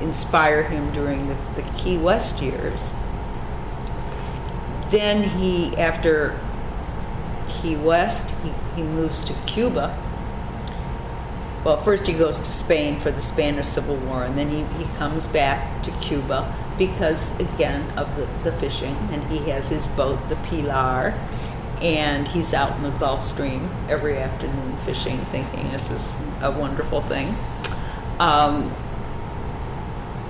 inspire 0.00 0.62
him 0.62 0.92
during 0.92 1.28
the, 1.28 1.36
the 1.56 1.62
Key 1.76 1.96
West 1.96 2.42
years. 2.42 2.94
Then 4.90 5.28
he, 5.38 5.74
after 5.76 6.38
Key 7.46 7.76
West, 7.76 8.34
he, 8.42 8.52
he 8.76 8.82
moves 8.82 9.22
to 9.22 9.32
Cuba. 9.46 9.98
Well, 11.64 11.78
first 11.78 12.06
he 12.06 12.12
goes 12.12 12.38
to 12.40 12.52
Spain 12.52 13.00
for 13.00 13.10
the 13.10 13.22
Spanish 13.22 13.66
Civil 13.66 13.96
War, 13.96 14.24
and 14.24 14.36
then 14.36 14.50
he, 14.50 14.64
he 14.76 14.84
comes 14.96 15.26
back 15.26 15.82
to 15.84 15.90
Cuba 15.92 16.54
because, 16.76 17.34
again, 17.40 17.90
of 17.98 18.14
the, 18.16 18.26
the 18.42 18.52
fishing. 18.58 18.94
And 19.12 19.22
he 19.32 19.38
has 19.50 19.68
his 19.68 19.88
boat, 19.88 20.18
the 20.28 20.36
Pilar, 20.36 21.14
and 21.80 22.28
he's 22.28 22.52
out 22.52 22.76
in 22.76 22.82
the 22.82 22.90
Gulf 22.90 23.24
Stream 23.24 23.70
every 23.88 24.18
afternoon 24.18 24.76
fishing, 24.78 25.18
thinking 25.26 25.70
this 25.70 25.90
is 25.90 26.22
a 26.42 26.50
wonderful 26.50 27.00
thing. 27.00 27.34
Um, 28.20 28.70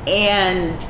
and 0.06 0.86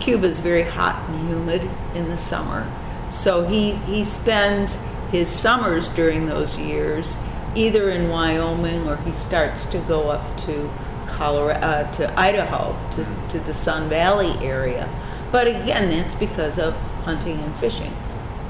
Cuba's 0.00 0.40
very 0.40 0.62
hot 0.62 1.08
and 1.08 1.28
humid 1.28 1.70
in 1.94 2.08
the 2.08 2.16
summer. 2.16 2.68
So 3.10 3.46
he, 3.46 3.74
he 3.74 4.02
spends 4.02 4.80
his 5.12 5.28
summers 5.28 5.88
during 5.88 6.26
those 6.26 6.58
years 6.58 7.16
either 7.54 7.90
in 7.90 8.08
Wyoming 8.08 8.88
or 8.88 8.96
he 8.98 9.12
starts 9.12 9.66
to 9.66 9.78
go 9.80 10.08
up 10.08 10.36
to 10.38 10.70
Colorado, 11.06 11.60
uh, 11.60 11.90
to 11.92 12.18
Idaho, 12.18 12.76
to, 12.92 13.04
to 13.30 13.40
the 13.40 13.54
Sun 13.54 13.88
Valley 13.88 14.32
area. 14.44 14.88
But 15.30 15.46
again, 15.46 15.90
that's 15.90 16.14
because 16.14 16.58
of 16.58 16.74
hunting 17.04 17.38
and 17.38 17.54
fishing. 17.56 17.94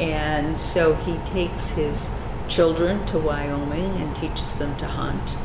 And 0.01 0.59
so 0.59 0.95
he 0.95 1.17
takes 1.19 1.71
his 1.71 2.11
children 2.49 3.05
to 3.07 3.19
Wyoming 3.19 3.97
and 3.97 4.15
teaches 4.15 4.55
them 4.55 4.77
to 4.77 4.87
hunt. 4.87 5.37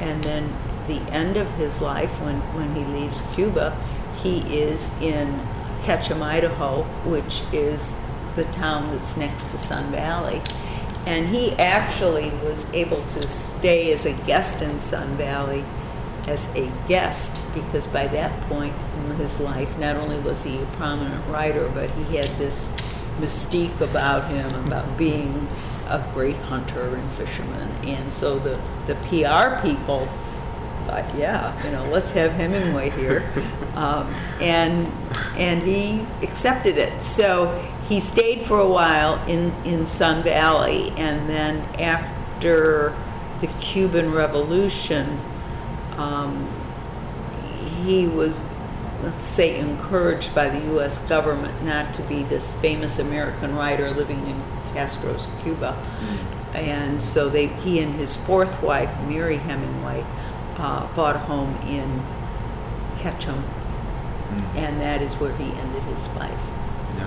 And 0.00 0.22
then 0.24 0.54
the 0.86 1.00
end 1.12 1.36
of 1.36 1.48
his 1.52 1.80
life, 1.80 2.20
when, 2.20 2.36
when 2.54 2.74
he 2.74 2.84
leaves 2.84 3.22
Cuba, 3.34 3.76
he 4.22 4.38
is 4.56 4.98
in 5.00 5.46
Ketchum, 5.82 6.22
Idaho, 6.22 6.82
which 7.04 7.42
is 7.52 8.00
the 8.34 8.44
town 8.44 8.94
that's 8.94 9.16
next 9.16 9.50
to 9.50 9.58
Sun 9.58 9.90
Valley. 9.90 10.42
And 11.06 11.28
he 11.28 11.52
actually 11.52 12.30
was 12.44 12.72
able 12.74 13.04
to 13.06 13.28
stay 13.28 13.92
as 13.92 14.04
a 14.04 14.12
guest 14.24 14.62
in 14.62 14.78
Sun 14.78 15.16
Valley 15.16 15.64
as 16.26 16.46
a 16.54 16.70
guest 16.86 17.42
because 17.54 17.86
by 17.86 18.06
that 18.08 18.40
point 18.48 18.74
in 18.96 19.16
his 19.16 19.40
life, 19.40 19.78
not 19.78 19.96
only 19.96 20.18
was 20.18 20.42
he 20.44 20.60
a 20.60 20.66
prominent 20.66 21.26
writer, 21.28 21.70
but 21.74 21.90
he 21.90 22.16
had 22.16 22.28
this 22.36 22.70
mystique 23.18 23.80
about 23.80 24.30
him 24.30 24.54
about 24.66 24.96
being 24.96 25.48
a 25.88 26.04
great 26.12 26.36
hunter 26.36 26.96
and 26.96 27.10
fisherman. 27.12 27.68
And 27.84 28.12
so 28.12 28.38
the, 28.38 28.60
the 28.86 28.94
PR 29.06 29.66
people 29.66 30.06
thought, 30.86 31.04
yeah, 31.16 31.64
you 31.64 31.70
know, 31.70 31.84
let's 31.90 32.10
have 32.12 32.32
Hemingway 32.32 32.90
here, 32.90 33.30
um, 33.74 34.12
and 34.40 34.90
and 35.36 35.62
he 35.62 36.06
accepted 36.22 36.78
it. 36.78 37.02
So 37.02 37.48
he 37.88 38.00
stayed 38.00 38.42
for 38.42 38.58
a 38.58 38.68
while 38.68 39.22
in 39.26 39.52
in 39.64 39.86
Sun 39.86 40.22
Valley, 40.22 40.90
and 40.96 41.28
then 41.28 41.60
after 41.80 42.96
the 43.40 43.46
Cuban 43.60 44.12
Revolution, 44.12 45.20
um, 45.96 46.48
he 47.84 48.06
was 48.06 48.48
let's 49.02 49.26
say, 49.26 49.58
encouraged 49.58 50.34
by 50.34 50.48
the 50.48 50.58
U.S. 50.72 50.98
government 51.08 51.62
not 51.62 51.94
to 51.94 52.02
be 52.02 52.24
this 52.24 52.56
famous 52.56 52.98
American 52.98 53.54
writer 53.54 53.90
living 53.90 54.26
in 54.26 54.42
Castro's 54.72 55.28
Cuba. 55.42 55.72
Mm-hmm. 55.72 56.56
And 56.56 57.02
so 57.02 57.28
they, 57.28 57.46
he 57.46 57.80
and 57.80 57.94
his 57.94 58.16
fourth 58.16 58.60
wife, 58.62 58.90
Mary 59.06 59.36
Hemingway, 59.36 60.04
uh, 60.56 60.92
bought 60.94 61.14
a 61.14 61.20
home 61.20 61.54
in 61.68 62.02
Ketchum, 62.96 63.44
mm. 63.44 64.54
and 64.56 64.80
that 64.80 65.02
is 65.02 65.14
where 65.14 65.34
he 65.36 65.44
ended 65.44 65.82
his 65.84 66.12
life. 66.16 66.40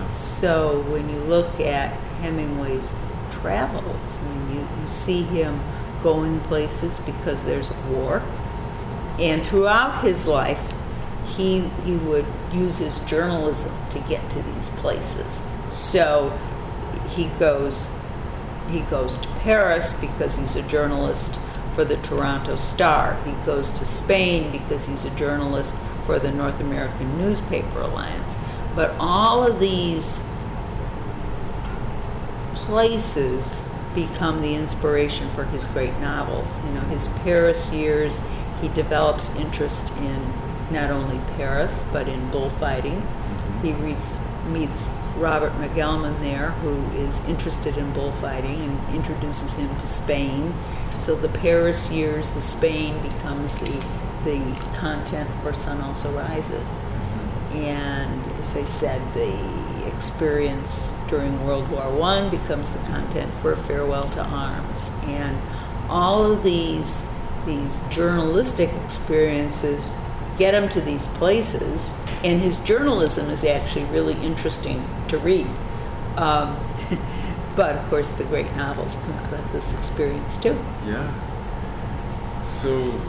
So 0.09 0.81
when 0.89 1.09
you 1.09 1.19
look 1.21 1.59
at 1.59 1.93
Hemingway's 2.21 2.95
travels, 3.29 4.17
I 4.17 4.23
mean, 4.29 4.55
you, 4.59 4.67
you 4.81 4.87
see 4.87 5.23
him 5.23 5.61
going 6.03 6.39
places 6.41 6.99
because 6.99 7.43
there's 7.43 7.69
a 7.71 7.81
war. 7.89 8.21
And 9.19 9.45
throughout 9.45 10.03
his 10.03 10.27
life, 10.27 10.73
he, 11.25 11.69
he 11.85 11.93
would 11.93 12.25
use 12.51 12.77
his 12.77 12.99
journalism 13.01 13.73
to 13.89 13.99
get 14.01 14.29
to 14.31 14.41
these 14.41 14.69
places. 14.71 15.43
So 15.69 16.37
he 17.09 17.25
goes 17.39 17.89
he 18.69 18.81
goes 18.81 19.17
to 19.17 19.27
Paris 19.39 19.93
because 19.93 20.37
he's 20.37 20.55
a 20.55 20.61
journalist 20.63 21.37
for 21.75 21.83
the 21.83 21.97
Toronto 21.97 22.55
Star. 22.55 23.17
He 23.25 23.31
goes 23.45 23.69
to 23.71 23.85
Spain 23.85 24.51
because 24.51 24.87
he's 24.87 25.05
a 25.05 25.09
journalist 25.15 25.75
for 26.05 26.19
the 26.19 26.31
North 26.31 26.59
American 26.59 27.17
Newspaper 27.17 27.81
Alliance. 27.81 28.37
But 28.75 28.95
all 28.99 29.45
of 29.45 29.59
these 29.59 30.23
places 32.53 33.63
become 33.93 34.41
the 34.41 34.55
inspiration 34.55 35.29
for 35.31 35.45
his 35.45 35.65
great 35.65 35.97
novels. 35.99 36.59
You 36.65 36.71
know, 36.73 36.81
his 36.81 37.07
Paris 37.07 37.71
years, 37.73 38.21
he 38.61 38.69
develops 38.69 39.35
interest 39.35 39.91
in 39.97 40.33
not 40.71 40.89
only 40.89 41.19
Paris, 41.35 41.83
but 41.91 42.07
in 42.07 42.29
bullfighting. 42.31 43.01
Mm-hmm. 43.01 43.67
He 43.67 43.73
reads, 43.73 44.19
meets 44.47 44.89
Robert 45.17 45.51
McAlmon 45.53 46.19
there, 46.21 46.51
who 46.51 46.83
is 46.97 47.27
interested 47.27 47.77
in 47.77 47.91
bullfighting 47.91 48.61
and 48.61 48.95
introduces 48.95 49.55
him 49.55 49.75
to 49.77 49.87
Spain 49.87 50.53
so 51.01 51.15
the 51.15 51.29
Paris 51.29 51.91
years, 51.91 52.29
the 52.29 52.41
Spain 52.41 53.01
becomes 53.01 53.59
the 53.59 53.71
the 54.23 54.37
content 54.75 55.27
for 55.41 55.51
Sun 55.51 55.81
Also 55.81 56.15
Rises. 56.15 56.79
And 57.53 58.25
as 58.39 58.55
I 58.55 58.65
said, 58.65 59.01
the 59.13 59.87
experience 59.87 60.97
during 61.07 61.45
World 61.45 61.69
War 61.69 61.89
One 61.93 62.29
becomes 62.29 62.69
the 62.69 62.79
content 62.87 63.33
for 63.35 63.55
Farewell 63.55 64.09
to 64.09 64.23
Arms. 64.23 64.91
And 65.03 65.37
all 65.89 66.31
of 66.31 66.43
these 66.43 67.05
these 67.45 67.81
journalistic 67.89 68.71
experiences 68.83 69.91
get 70.37 70.53
him 70.53 70.69
to 70.69 70.81
these 70.81 71.07
places, 71.07 71.93
and 72.23 72.41
his 72.41 72.59
journalism 72.59 73.29
is 73.29 73.43
actually 73.43 73.85
really 73.85 74.13
interesting 74.23 74.87
to 75.07 75.17
read. 75.17 75.47
Um, 76.17 76.57
but 77.55 77.75
of 77.75 77.89
course, 77.89 78.11
the 78.11 78.23
great 78.25 78.55
novels 78.55 78.95
come 79.03 79.13
out 79.13 79.33
of 79.33 79.51
this 79.51 79.77
experience 79.77 80.37
too. 80.37 80.59
Yeah. 80.85 81.11
So, 82.43 82.99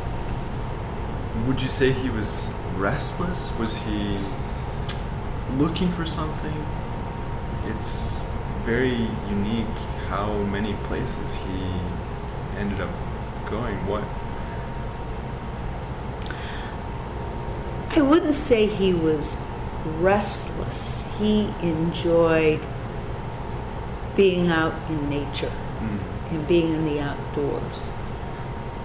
would 1.47 1.61
you 1.63 1.69
say 1.69 1.93
he 1.93 2.11
was 2.11 2.55
restless? 2.77 3.57
Was 3.59 3.77
he 3.79 4.19
looking 5.57 5.91
for 5.93 6.07
something? 6.07 6.67
It's 7.67 8.33
very 8.65 9.09
unique 9.29 9.67
how 10.09 10.33
many 10.45 10.75
places 10.85 11.37
he 11.37 11.63
ended 12.59 12.81
up 12.81 12.91
going. 13.51 13.77
What? 13.87 14.05
I 17.95 18.01
wouldn't 18.01 18.35
say 18.35 18.67
he 18.67 18.95
was 18.95 19.39
restless. 19.99 21.07
He 21.19 21.53
enjoyed 21.63 22.61
being 24.17 24.49
out 24.49 24.75
in 24.89 25.09
nature 25.09 25.53
Mm. 25.81 25.99
and 26.31 26.47
being 26.47 26.73
in 26.75 26.85
the 26.85 27.01
outdoors. 27.01 27.91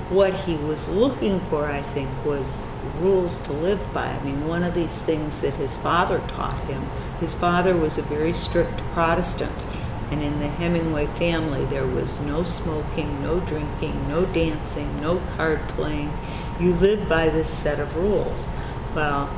What 0.10 0.34
he 0.34 0.56
was 0.56 0.88
looking 0.88 1.42
for, 1.42 1.68
I 1.68 1.82
think, 1.82 2.10
was 2.26 2.70
rules 3.00 3.40
to 3.40 3.52
live 3.52 3.94
by. 3.94 4.06
I 4.06 4.24
mean, 4.24 4.48
one 4.48 4.64
of 4.64 4.74
these 4.74 5.02
things 5.02 5.42
that 5.42 5.56
his 5.56 5.76
father 5.76 6.20
taught 6.30 6.64
him, 6.66 6.88
his 7.20 7.34
father 7.34 7.76
was 7.76 7.98
a 7.98 8.04
very 8.04 8.32
strict 8.32 8.78
Protestant, 8.94 9.66
and 10.10 10.24
in 10.24 10.40
the 10.40 10.48
Hemingway 10.48 11.08
family, 11.08 11.66
there 11.66 11.86
was 11.86 12.22
no 12.22 12.44
smoking, 12.44 13.22
no 13.22 13.42
drinking, 13.42 14.08
no 14.08 14.26
dancing, 14.26 15.02
no 15.02 15.20
card 15.36 15.68
playing. 15.68 16.14
You 16.58 16.74
lived 16.74 17.10
by 17.10 17.28
this 17.28 17.50
set 17.50 17.80
of 17.80 17.96
rules. 17.98 18.48
Well, 18.96 19.30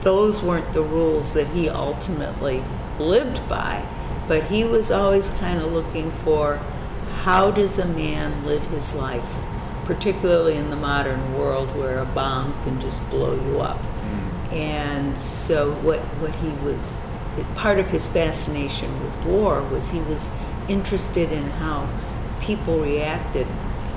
those 0.00 0.42
weren't 0.42 0.72
the 0.72 0.82
rules 0.82 1.34
that 1.34 1.48
he 1.48 1.68
ultimately 1.68 2.64
lived 2.98 3.46
by, 3.48 3.86
but 4.26 4.44
he 4.44 4.64
was 4.64 4.90
always 4.90 5.28
kind 5.30 5.60
of 5.60 5.70
looking 5.70 6.10
for 6.10 6.60
how 7.24 7.50
does 7.50 7.78
a 7.78 7.86
man 7.86 8.44
live 8.44 8.62
his 8.66 8.94
life, 8.94 9.42
particularly 9.86 10.56
in 10.56 10.68
the 10.68 10.76
modern 10.76 11.38
world 11.38 11.74
where 11.74 11.98
a 11.98 12.04
bomb 12.04 12.52
can 12.64 12.78
just 12.78 13.08
blow 13.08 13.34
you 13.34 13.60
up. 13.60 13.80
Mm. 13.80 14.52
And 14.52 15.18
so 15.18 15.72
what 15.76 16.00
what 16.20 16.34
he 16.36 16.50
was 16.62 17.02
part 17.54 17.78
of 17.78 17.88
his 17.88 18.06
fascination 18.08 19.02
with 19.02 19.16
war 19.24 19.62
was 19.62 19.90
he 19.90 20.00
was 20.02 20.28
interested 20.68 21.32
in 21.32 21.44
how 21.44 21.88
people 22.42 22.78
reacted 22.78 23.46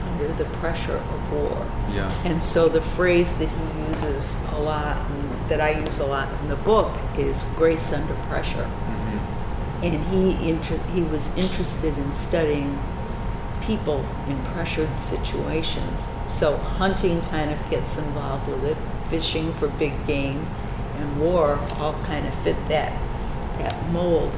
under 0.06 0.30
the 0.34 0.46
pressure 0.62 0.96
of 0.96 1.32
war. 1.34 1.68
Yeah. 1.92 2.10
And 2.24 2.42
so 2.42 2.70
the 2.70 2.82
phrase 2.82 3.34
that 3.40 3.52
he 3.52 3.88
uses 3.90 4.42
a 4.54 4.60
lot, 4.60 4.98
and 5.12 5.50
that 5.50 5.60
I 5.60 5.72
use 5.72 6.00
a 6.00 6.06
lot 6.06 6.32
in 6.42 6.48
the 6.48 6.56
book, 6.56 6.96
is 7.18 7.44
grace 7.58 7.92
under 7.92 8.16
pressure. 8.30 8.64
Mm-hmm. 8.64 9.84
And 9.84 10.04
he 10.06 10.50
inter- 10.50 10.82
he 10.94 11.02
was 11.02 11.36
interested 11.38 11.98
in 11.98 12.14
studying 12.14 12.80
people 13.68 14.04
in 14.28 14.42
pressured 14.46 15.00
situations. 15.00 16.08
So 16.26 16.56
hunting 16.58 17.22
kind 17.22 17.52
of 17.52 17.70
gets 17.70 17.98
involved 17.98 18.48
with 18.48 18.64
it, 18.64 18.78
fishing 19.10 19.54
for 19.56 19.68
big 19.68 20.08
game, 20.08 20.48
and 20.96 21.22
war 21.22 21.60
all 21.78 21.94
kind 22.04 22.26
of 22.26 22.34
fit 22.36 22.56
that 22.70 22.94
that 23.60 23.90
mold. 23.92 24.36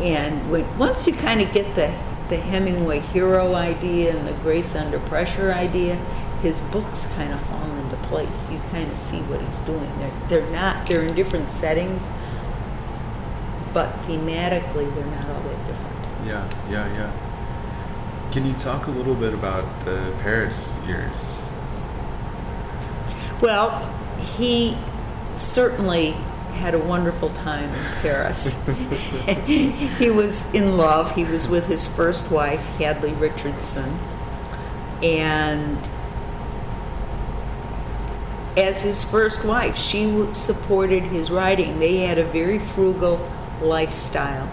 And 0.00 0.50
when, 0.50 0.78
once 0.78 1.06
you 1.06 1.12
kind 1.12 1.40
of 1.40 1.52
get 1.52 1.74
the 1.74 1.94
the 2.28 2.36
Hemingway 2.36 3.00
hero 3.00 3.54
idea 3.54 4.16
and 4.16 4.24
the 4.24 4.34
grace 4.34 4.76
under 4.76 5.00
pressure 5.00 5.52
idea, 5.52 5.96
his 6.42 6.62
books 6.62 7.06
kind 7.14 7.32
of 7.32 7.42
fall 7.42 7.74
into 7.76 7.96
place. 8.06 8.50
You 8.52 8.60
kind 8.70 8.88
of 8.88 8.96
see 8.96 9.20
what 9.22 9.40
he's 9.42 9.58
doing. 9.60 9.90
They're 9.98 10.12
they're 10.28 10.50
not 10.50 10.86
they're 10.86 11.02
in 11.02 11.14
different 11.14 11.50
settings, 11.50 12.08
but 13.74 13.92
thematically 14.00 14.94
they're 14.94 15.04
not 15.06 15.28
all 15.28 15.42
that 15.42 15.66
different. 15.66 16.26
Yeah, 16.26 16.48
yeah, 16.70 16.92
yeah. 16.94 17.29
Can 18.32 18.46
you 18.46 18.54
talk 18.54 18.86
a 18.86 18.90
little 18.90 19.16
bit 19.16 19.34
about 19.34 19.64
the 19.84 20.14
Paris 20.20 20.78
years? 20.86 21.50
Well, 23.40 23.84
he 24.36 24.76
certainly 25.36 26.12
had 26.52 26.74
a 26.74 26.78
wonderful 26.78 27.30
time 27.30 27.74
in 27.74 27.84
Paris. 28.02 28.56
he 29.46 30.10
was 30.10 30.52
in 30.54 30.76
love. 30.76 31.12
He 31.16 31.24
was 31.24 31.48
with 31.48 31.66
his 31.66 31.88
first 31.88 32.30
wife, 32.30 32.62
Hadley 32.78 33.12
Richardson, 33.14 33.98
and 35.02 35.90
as 38.56 38.82
his 38.82 39.02
first 39.02 39.44
wife, 39.44 39.76
she 39.76 40.28
supported 40.34 41.04
his 41.04 41.30
writing. 41.30 41.78
They 41.78 41.98
had 41.98 42.18
a 42.18 42.24
very 42.24 42.58
frugal 42.58 43.28
lifestyle. 43.60 44.48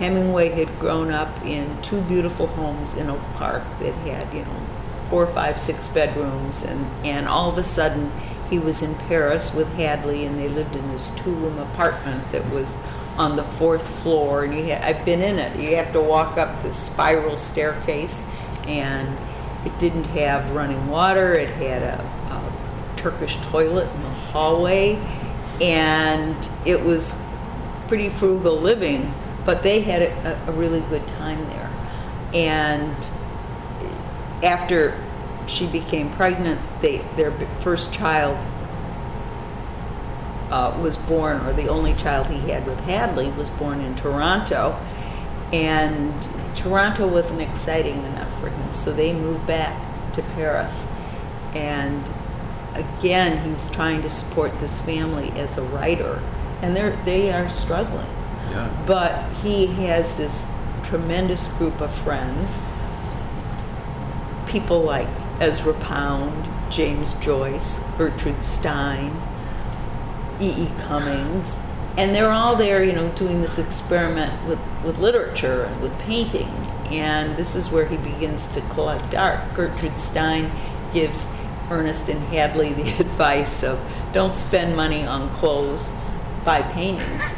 Hemingway 0.00 0.48
had 0.48 0.80
grown 0.80 1.10
up 1.10 1.44
in 1.44 1.80
two 1.82 2.00
beautiful 2.00 2.46
homes 2.46 2.94
in 2.94 3.10
Oak 3.10 3.20
Park 3.34 3.62
that 3.80 3.94
had, 4.06 4.32
you 4.34 4.42
know, 4.44 4.66
four, 5.10 5.26
five, 5.26 5.60
six 5.60 5.88
bedrooms, 5.88 6.62
and, 6.62 6.86
and 7.04 7.28
all 7.28 7.50
of 7.50 7.58
a 7.58 7.62
sudden 7.62 8.10
he 8.48 8.58
was 8.58 8.80
in 8.80 8.94
Paris 8.94 9.54
with 9.54 9.70
Hadley, 9.74 10.24
and 10.24 10.38
they 10.38 10.48
lived 10.48 10.74
in 10.74 10.90
this 10.90 11.14
two-room 11.16 11.58
apartment 11.58 12.32
that 12.32 12.48
was 12.50 12.78
on 13.18 13.36
the 13.36 13.44
fourth 13.44 13.86
floor. 14.02 14.44
And 14.44 14.54
you 14.54 14.64
ha- 14.64 14.80
I've 14.82 15.04
been 15.04 15.20
in 15.20 15.38
it. 15.38 15.60
You 15.60 15.76
have 15.76 15.92
to 15.92 16.00
walk 16.00 16.38
up 16.38 16.62
this 16.62 16.76
spiral 16.76 17.36
staircase, 17.36 18.24
and 18.66 19.18
it 19.66 19.78
didn't 19.78 20.06
have 20.06 20.50
running 20.52 20.88
water. 20.88 21.34
It 21.34 21.50
had 21.50 21.82
a, 21.82 22.00
a 22.00 22.96
Turkish 22.96 23.36
toilet 23.42 23.94
in 23.94 24.02
the 24.02 24.08
hallway, 24.08 24.96
and 25.60 26.48
it 26.64 26.82
was 26.82 27.20
pretty 27.86 28.08
frugal 28.08 28.56
living, 28.56 29.12
but 29.44 29.62
they 29.62 29.80
had 29.80 30.02
a, 30.02 30.40
a 30.48 30.52
really 30.52 30.80
good 30.80 31.06
time 31.08 31.44
there. 31.48 31.70
And 32.32 33.10
after 34.42 34.94
she 35.46 35.66
became 35.66 36.10
pregnant, 36.10 36.60
they, 36.80 36.98
their 37.16 37.32
first 37.60 37.92
child 37.92 38.36
uh, 40.50 40.76
was 40.80 40.96
born, 40.96 41.40
or 41.46 41.52
the 41.52 41.68
only 41.68 41.94
child 41.94 42.26
he 42.26 42.50
had 42.50 42.66
with 42.66 42.80
Hadley 42.80 43.30
was 43.30 43.50
born 43.50 43.80
in 43.80 43.94
Toronto. 43.94 44.78
And 45.52 46.28
Toronto 46.54 47.06
wasn't 47.06 47.40
exciting 47.40 48.04
enough 48.04 48.40
for 48.40 48.48
him, 48.48 48.74
so 48.74 48.92
they 48.92 49.12
moved 49.12 49.46
back 49.46 50.12
to 50.14 50.22
Paris. 50.22 50.92
And 51.54 52.08
again, 52.74 53.48
he's 53.48 53.68
trying 53.68 54.02
to 54.02 54.10
support 54.10 54.58
this 54.60 54.80
family 54.80 55.30
as 55.32 55.58
a 55.58 55.62
writer, 55.62 56.22
and 56.62 56.76
they're 56.76 56.96
they 57.04 57.32
are 57.32 57.48
struggling. 57.48 58.06
But 58.86 59.32
he 59.34 59.66
has 59.66 60.16
this 60.16 60.46
tremendous 60.84 61.46
group 61.46 61.80
of 61.80 61.94
friends, 61.94 62.64
people 64.46 64.80
like 64.82 65.08
Ezra 65.40 65.74
Pound, 65.74 66.48
James 66.70 67.14
Joyce, 67.14 67.80
Gertrude 67.96 68.44
Stein, 68.44 69.20
E. 70.40 70.48
E. 70.48 70.68
Cummings, 70.80 71.60
and 71.96 72.14
they're 72.14 72.30
all 72.30 72.56
there, 72.56 72.82
you 72.82 72.92
know, 72.92 73.08
doing 73.10 73.42
this 73.42 73.58
experiment 73.58 74.46
with, 74.48 74.58
with 74.84 74.98
literature 74.98 75.64
and 75.64 75.80
with 75.82 75.96
painting. 75.98 76.48
And 76.90 77.36
this 77.36 77.54
is 77.54 77.70
where 77.70 77.86
he 77.86 77.96
begins 77.96 78.46
to 78.48 78.60
collect 78.62 79.14
art. 79.14 79.54
Gertrude 79.54 79.98
Stein 80.00 80.50
gives 80.92 81.32
Ernest 81.70 82.08
and 82.08 82.20
Hadley 82.24 82.72
the 82.72 82.90
advice 83.00 83.62
of 83.62 83.80
don't 84.12 84.34
spend 84.34 84.76
money 84.76 85.04
on 85.04 85.30
clothes, 85.30 85.92
buy 86.44 86.62
paintings. 86.62 87.34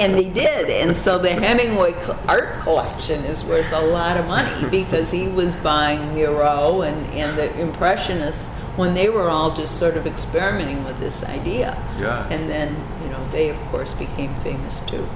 and 0.00 0.14
they 0.14 0.28
did. 0.28 0.70
And 0.70 0.96
so 0.96 1.18
the 1.18 1.30
Hemingway 1.30 1.94
art 2.26 2.60
collection 2.60 3.24
is 3.24 3.44
worth 3.44 3.70
a 3.72 3.80
lot 3.80 4.16
of 4.16 4.26
money 4.26 4.68
because 4.70 5.10
he 5.10 5.28
was 5.28 5.54
buying 5.56 6.14
Miro 6.14 6.82
and, 6.82 7.06
and 7.12 7.36
the 7.36 7.58
Impressionists 7.60 8.54
when 8.76 8.94
they 8.94 9.08
were 9.08 9.28
all 9.28 9.54
just 9.54 9.76
sort 9.76 9.96
of 9.96 10.06
experimenting 10.06 10.84
with 10.84 10.98
this 11.00 11.24
idea. 11.24 11.76
Yeah. 11.98 12.28
And 12.28 12.48
then, 12.48 12.76
you 13.02 13.10
know, 13.10 13.22
they 13.24 13.48
of 13.48 13.58
course 13.66 13.92
became 13.92 14.34
famous 14.36 14.80
too. 14.80 15.08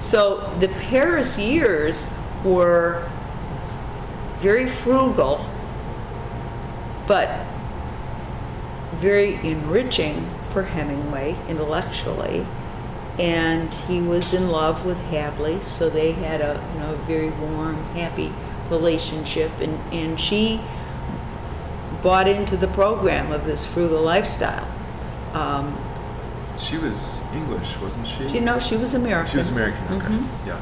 so 0.00 0.52
the 0.58 0.68
Paris 0.68 1.38
years 1.38 2.12
were 2.44 3.08
very 4.38 4.66
frugal, 4.66 5.46
but 7.06 7.46
very 8.94 9.34
enriching 9.48 10.28
for 10.50 10.62
Hemingway 10.64 11.36
intellectually. 11.48 12.46
And 13.18 13.72
he 13.74 14.00
was 14.00 14.32
in 14.32 14.48
love 14.48 14.84
with 14.86 14.96
Hadley, 15.06 15.60
so 15.60 15.90
they 15.90 16.12
had 16.12 16.40
a 16.40 16.62
you 16.74 16.80
know 16.80 16.94
very 17.06 17.30
warm, 17.30 17.76
happy 17.94 18.32
relationship. 18.70 19.50
And, 19.60 19.78
and 19.92 20.18
she 20.18 20.60
bought 22.02 22.26
into 22.28 22.56
the 22.56 22.68
program 22.68 23.30
of 23.32 23.44
this 23.44 23.64
frugal 23.64 24.00
lifestyle. 24.00 24.66
Um, 25.34 25.76
She 26.56 26.78
was 26.78 27.22
English, 27.34 27.76
wasn't 27.78 28.06
she? 28.06 28.26
do 28.26 28.34
you 28.34 28.40
know 28.40 28.58
she 28.58 28.76
was 28.76 28.94
American? 28.94 29.32
She 29.32 29.38
was 29.38 29.48
American. 29.50 29.84
Okay. 29.96 30.06
Mhm. 30.06 30.26
Yeah. 30.46 30.60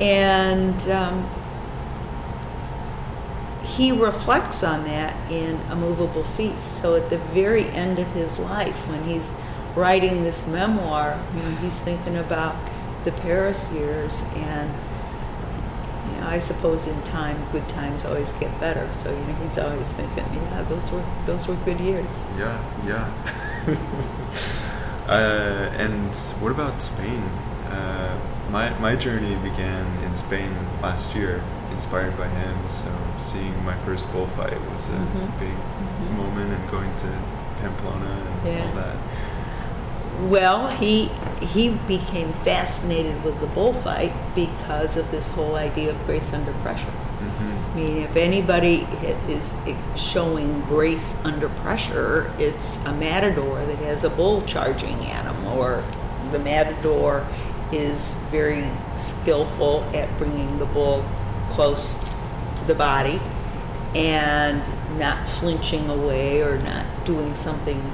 And 0.00 0.88
um, 0.90 1.28
he 3.78 3.92
reflects 3.92 4.64
on 4.64 4.82
that 4.82 5.14
in 5.30 5.54
A 5.70 5.76
Movable 5.76 6.24
Feast. 6.24 6.82
So 6.82 6.96
at 6.96 7.10
the 7.10 7.18
very 7.18 7.66
end 7.68 8.00
of 8.00 8.08
his 8.08 8.40
life, 8.40 8.76
when 8.88 9.04
he's 9.04 9.32
writing 9.76 10.24
this 10.24 10.48
memoir, 10.48 11.22
you 11.32 11.40
know, 11.40 11.50
he's 11.58 11.78
thinking 11.78 12.16
about 12.16 12.56
the 13.04 13.12
Paris 13.12 13.72
years. 13.72 14.24
And 14.34 14.68
you 16.10 16.20
know, 16.20 16.26
I 16.26 16.40
suppose 16.40 16.88
in 16.88 17.00
time, 17.04 17.40
good 17.52 17.68
times 17.68 18.04
always 18.04 18.32
get 18.32 18.58
better. 18.58 18.92
So 18.94 19.12
you 19.12 19.24
know, 19.26 19.34
he's 19.46 19.58
always 19.58 19.88
thinking, 19.90 20.24
yeah, 20.34 20.62
those 20.62 20.90
were 20.90 21.04
those 21.24 21.46
were 21.46 21.54
good 21.64 21.78
years. 21.78 22.24
Yeah, 22.36 22.58
yeah. 22.84 23.76
uh, 25.08 25.70
and 25.78 26.16
what 26.40 26.50
about 26.50 26.80
Spain? 26.80 27.22
Uh, 27.70 28.07
my 28.50 28.70
my 28.78 28.96
journey 28.96 29.34
began 29.36 29.86
in 30.04 30.16
Spain 30.16 30.54
last 30.82 31.14
year, 31.14 31.42
inspired 31.72 32.16
by 32.16 32.28
him. 32.28 32.56
So 32.68 32.90
seeing 33.18 33.64
my 33.64 33.76
first 33.84 34.10
bullfight 34.12 34.58
was 34.72 34.88
a 34.88 34.92
Mhm. 34.92 35.38
big 35.38 35.54
Mhm. 35.54 36.16
moment, 36.16 36.52
and 36.52 36.70
going 36.70 36.94
to 36.96 37.08
Pamplona 37.60 38.06
and 38.06 38.46
Yeah. 38.54 38.62
all 38.64 38.74
that. 38.76 38.96
Well, 40.30 40.68
he 40.68 41.10
he 41.40 41.68
became 41.86 42.32
fascinated 42.32 43.22
with 43.22 43.40
the 43.40 43.46
bullfight 43.46 44.12
because 44.34 44.96
of 44.96 45.10
this 45.12 45.28
whole 45.28 45.54
idea 45.54 45.90
of 45.90 46.06
grace 46.06 46.32
under 46.32 46.52
pressure. 46.64 46.86
hmm 47.20 47.54
I 47.74 47.80
mean, 47.80 47.96
if 47.98 48.16
anybody 48.16 48.86
is 49.28 49.52
showing 49.94 50.62
grace 50.68 51.16
under 51.24 51.48
pressure, 51.48 52.30
it's 52.38 52.78
a 52.86 52.92
matador 52.92 53.64
that 53.66 53.78
has 53.86 54.02
a 54.04 54.10
bull 54.10 54.42
charging 54.42 54.98
at 55.10 55.24
him, 55.26 55.46
or 55.46 55.82
the 56.32 56.38
matador 56.40 57.24
is 57.72 58.14
very 58.30 58.68
skillful 58.96 59.82
at 59.94 60.08
bringing 60.18 60.58
the 60.58 60.66
bull 60.66 61.04
close 61.46 62.04
to 62.56 62.64
the 62.66 62.74
body 62.74 63.20
and 63.94 64.68
not 64.98 65.26
flinching 65.26 65.88
away 65.88 66.42
or 66.42 66.58
not 66.58 66.86
doing 67.04 67.34
something 67.34 67.92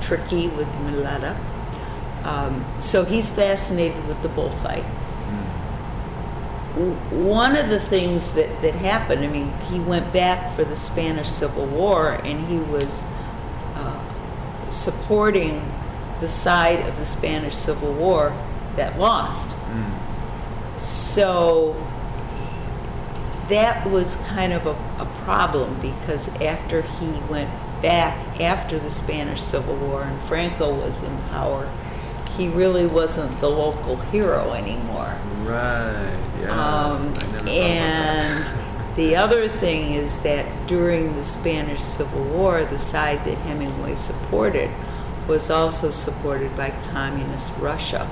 tricky 0.00 0.48
with 0.48 0.70
the 0.72 0.78
muleta. 0.78 1.38
Um, 2.24 2.64
so 2.78 3.04
he's 3.04 3.30
fascinated 3.30 4.06
with 4.06 4.20
the 4.22 4.28
bullfight 4.28 4.84
one 6.78 7.56
of 7.56 7.68
the 7.68 7.80
things 7.80 8.34
that, 8.34 8.62
that 8.62 8.74
happened, 8.74 9.24
I 9.24 9.28
mean, 9.28 9.52
he 9.70 9.80
went 9.80 10.12
back 10.12 10.54
for 10.54 10.64
the 10.64 10.76
Spanish 10.76 11.28
Civil 11.28 11.66
War 11.66 12.20
and 12.24 12.46
he 12.46 12.58
was 12.58 13.02
uh, 13.74 14.70
supporting 14.70 15.72
the 16.20 16.28
side 16.28 16.86
of 16.86 16.96
the 16.96 17.04
Spanish 17.04 17.56
Civil 17.56 17.92
War 17.94 18.30
that 18.78 18.98
lost. 18.98 19.50
Mm. 19.50 20.80
So 20.80 21.76
that 23.48 23.88
was 23.88 24.16
kind 24.28 24.52
of 24.52 24.66
a, 24.66 24.72
a 24.98 25.06
problem 25.24 25.78
because 25.80 26.28
after 26.40 26.82
he 26.82 27.06
went 27.30 27.50
back 27.82 28.40
after 28.40 28.78
the 28.78 28.90
Spanish 28.90 29.40
Civil 29.40 29.76
War 29.76 30.02
and 30.02 30.20
Franco 30.22 30.74
was 30.74 31.02
in 31.02 31.16
power, 31.30 31.70
he 32.36 32.48
really 32.48 32.86
wasn't 32.86 33.32
the 33.38 33.48
local 33.48 33.96
hero 33.96 34.52
anymore. 34.52 35.18
Right. 35.42 36.16
Yeah. 36.40 36.52
Um, 36.52 37.02
I 37.02 37.04
never 37.04 37.14
thought 37.14 37.40
about 37.40 37.48
and 37.48 38.52
the 38.96 39.16
other 39.16 39.48
thing 39.48 39.92
is 39.92 40.18
that 40.20 40.66
during 40.66 41.14
the 41.14 41.24
Spanish 41.24 41.80
Civil 41.80 42.24
War, 42.24 42.64
the 42.64 42.78
side 42.78 43.24
that 43.24 43.38
Hemingway 43.38 43.94
supported 43.94 44.70
was 45.28 45.50
also 45.50 45.90
supported 45.90 46.56
by 46.56 46.70
communist 46.90 47.56
Russia. 47.58 48.10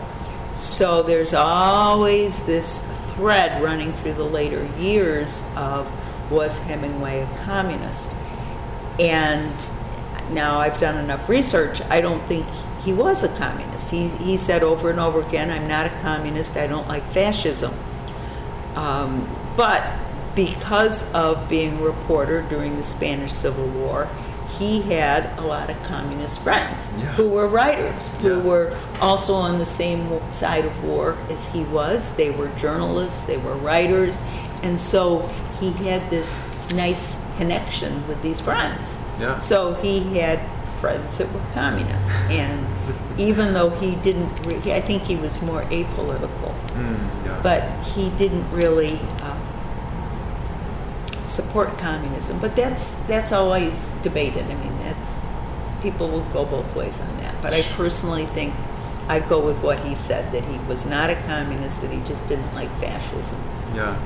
So 0.57 1.03
there's 1.03 1.35
always 1.35 2.47
this 2.47 2.81
thread 3.11 3.63
running 3.63 3.93
through 3.93 4.15
the 4.15 4.25
later 4.25 4.65
years 4.79 5.45
of 5.55 5.87
was 6.31 6.57
Hemingway 6.61 7.21
a 7.21 7.27
communist? 7.41 8.11
And 8.99 9.71
now 10.31 10.59
I've 10.59 10.79
done 10.79 10.97
enough 10.97 11.29
research, 11.29 11.83
I 11.91 12.01
don't 12.01 12.25
think 12.25 12.47
he 12.83 12.95
was 12.95 13.23
a 13.23 13.29
communist. 13.37 13.91
He, 13.91 14.09
he 14.09 14.39
said 14.39 14.63
over 14.63 14.89
and 14.89 14.99
over 14.99 15.21
again, 15.21 15.51
I'm 15.51 15.69
not 15.69 15.85
a 15.87 15.91
communist, 15.99 16.57
I 16.57 16.67
don't 16.67 16.89
like 16.89 17.07
fascism. 17.11 17.75
Um, 18.77 19.29
but 19.59 19.87
because 20.35 21.13
of 21.13 21.51
being 21.51 21.81
a 21.81 21.83
reporter 21.83 22.41
during 22.41 22.77
the 22.77 22.83
Spanish 22.83 23.33
Civil 23.33 23.67
War, 23.67 24.09
he 24.59 24.81
had 24.83 25.31
a 25.39 25.43
lot 25.43 25.71
of 25.71 25.81
communist 25.83 26.41
friends 26.41 26.93
Yeah. 26.99 27.05
who 27.13 27.29
were 27.29 27.47
writers, 27.47 28.13
who 28.23 28.37
Yeah. 28.37 28.43
were 28.43 28.77
also 29.01 29.35
on 29.35 29.59
the 29.59 29.67
same 29.67 30.09
side 30.31 30.65
of 30.65 30.85
war 30.85 31.17
as 31.31 31.47
he 31.53 31.63
was. 31.65 32.13
They 32.13 32.31
were 32.31 32.49
journalists, 32.57 33.25
they 33.25 33.37
were 33.37 33.55
writers, 33.55 34.21
and 34.63 34.79
so 34.81 35.29
he 35.61 35.73
had 35.89 36.09
this 36.11 36.43
nice 36.75 37.19
connection 37.37 38.03
with 38.09 38.21
these 38.23 38.41
friends. 38.41 38.97
Yeah. 39.21 39.37
So 39.39 39.75
he 39.75 40.19
had 40.19 40.41
friends 40.81 41.17
that 41.19 41.33
were 41.33 41.41
communists, 41.55 42.13
and 42.29 42.67
even 43.17 43.55
though 43.55 43.71
he 43.71 43.95
didn't, 43.97 44.31
re- 44.47 44.73
I 44.75 44.81
think 44.81 45.05
he 45.05 45.17
was 45.17 45.41
more 45.41 45.63
apolitical 45.71 46.53
Mm, 46.77 46.99
yeah. 47.25 47.33
but 47.43 47.63
he 47.95 48.11
didn't 48.11 48.45
really 48.53 48.99
uh, 49.23 49.33
support 51.27 51.79
communism. 51.79 52.39
But 52.39 52.57
that's 52.57 52.93
that's 53.07 53.33
always 53.33 53.91
debated. 54.03 54.45
I 54.47 54.55
mean, 54.55 54.79
that's 54.79 55.35
people 55.83 56.09
will 56.09 56.25
go 56.33 56.45
both 56.45 56.75
ways 56.75 57.01
on 57.01 57.17
that. 57.19 57.41
But 57.43 57.53
I 57.53 57.63
personally 57.63 58.27
think 58.27 58.55
I 59.09 59.21
go 59.21 59.45
with 59.45 59.63
what 59.63 59.81
he 59.81 59.95
said 59.95 60.33
that 60.33 60.45
he 60.45 60.59
was 60.61 60.85
not 60.87 61.11
a 61.11 61.15
communist, 61.15 61.81
that 61.83 61.93
he 61.93 62.01
just 62.01 62.29
didn't 62.29 62.53
like 62.55 62.71
fascism. 62.79 63.41
Yeah. 63.75 63.97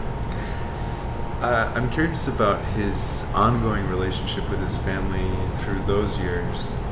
Uh, 1.41 1.73
I'm 1.75 1.89
curious 1.91 2.29
about 2.29 2.63
his 2.75 3.27
ongoing 3.35 3.89
relationship 3.89 4.49
with 4.51 4.61
his 4.61 4.77
family 4.79 5.31
through 5.63 5.83
those 5.85 6.19
years. 6.19 6.83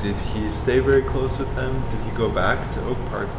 Did 0.00 0.16
he 0.16 0.50
stay 0.50 0.80
very 0.80 1.02
close 1.02 1.38
with 1.38 1.54
them? 1.56 1.82
Did 1.90 2.02
he 2.02 2.10
go 2.10 2.28
back 2.28 2.70
to 2.72 2.84
Oak 2.84 2.98
Park 3.06 3.30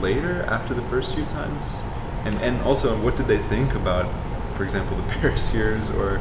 later 0.00 0.42
after 0.48 0.74
the 0.74 0.82
first 0.82 1.14
few 1.14 1.24
times? 1.26 1.80
And 2.24 2.34
and 2.40 2.60
also, 2.62 2.96
what 3.00 3.16
did 3.16 3.26
they 3.26 3.38
think 3.38 3.74
about, 3.74 4.06
for 4.54 4.64
example, 4.64 4.96
the 4.96 5.02
Paris 5.14 5.52
years 5.54 5.90
or? 5.90 6.20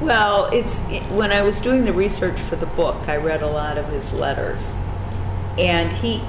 Well, 0.00 0.48
it's 0.52 0.82
when 1.10 1.30
I 1.30 1.42
was 1.42 1.60
doing 1.60 1.84
the 1.84 1.92
research 1.92 2.40
for 2.40 2.56
the 2.56 2.66
book, 2.66 3.08
I 3.08 3.16
read 3.16 3.42
a 3.42 3.46
lot 3.46 3.78
of 3.78 3.88
his 3.88 4.12
letters. 4.12 4.76
And 5.58 5.92
he 5.92 6.22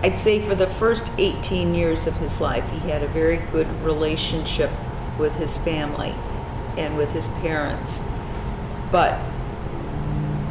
I'd 0.00 0.16
say 0.16 0.40
for 0.40 0.54
the 0.54 0.68
first 0.68 1.10
18 1.18 1.74
years 1.74 2.06
of 2.06 2.16
his 2.18 2.40
life, 2.40 2.68
he 2.70 2.78
had 2.88 3.02
a 3.02 3.08
very 3.08 3.38
good 3.50 3.68
relationship 3.82 4.70
with 5.18 5.34
his 5.34 5.58
family 5.58 6.14
and 6.76 6.96
with 6.96 7.10
his 7.10 7.26
parents. 7.26 8.04
But 8.92 9.20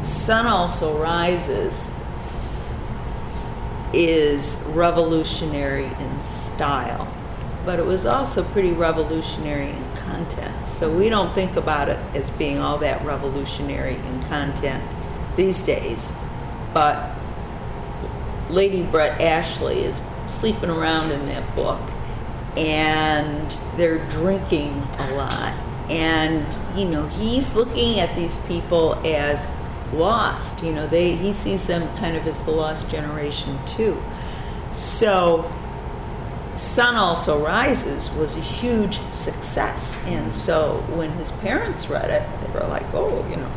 Sun 0.02 0.46
Also 0.46 0.98
Rises 0.98 1.94
is 3.94 4.62
revolutionary 4.66 5.86
in 5.86 6.20
style, 6.20 7.08
but 7.64 7.78
it 7.78 7.84
was 7.84 8.06
also 8.06 8.42
pretty 8.42 8.72
revolutionary 8.72 9.70
in 9.70 9.94
content. 9.94 10.66
So 10.66 10.94
we 10.94 11.08
don't 11.08 11.34
think 11.34 11.56
about 11.56 11.88
it 11.88 11.98
as 12.14 12.30
being 12.30 12.58
all 12.58 12.78
that 12.78 13.04
revolutionary 13.04 13.96
in 13.96 14.22
content 14.22 14.82
these 15.36 15.60
days. 15.62 16.12
But 16.72 17.14
Lady 18.50 18.82
Brett 18.82 19.20
Ashley 19.20 19.80
is 19.84 20.00
sleeping 20.26 20.70
around 20.70 21.10
in 21.10 21.26
that 21.26 21.54
book, 21.54 21.80
and 22.56 23.58
they're 23.76 24.04
drinking 24.10 24.82
a 24.98 25.14
lot. 25.14 25.52
And 25.90 26.46
you 26.78 26.86
know, 26.86 27.06
he's 27.06 27.54
looking 27.54 28.00
at 28.00 28.14
these 28.16 28.38
people 28.46 28.94
as 29.06 29.54
lost. 29.92 30.62
You 30.62 30.72
know, 30.72 30.86
they 30.86 31.16
he 31.16 31.32
sees 31.32 31.66
them 31.66 31.94
kind 31.96 32.16
of 32.16 32.26
as 32.26 32.42
the 32.42 32.50
lost 32.50 32.90
generation 32.90 33.58
too. 33.64 34.00
So, 34.70 35.50
Sun 36.58 36.96
Also 36.96 37.38
Rises 37.38 38.10
was 38.10 38.36
a 38.36 38.40
huge 38.40 39.00
success, 39.12 40.02
and 40.06 40.34
so 40.34 40.82
when 40.92 41.12
his 41.12 41.30
parents 41.30 41.88
read 41.88 42.10
it, 42.10 42.22
they 42.40 42.52
were 42.52 42.66
like, 42.66 42.82
"Oh, 42.92 43.24
you 43.30 43.36
know, 43.36 43.50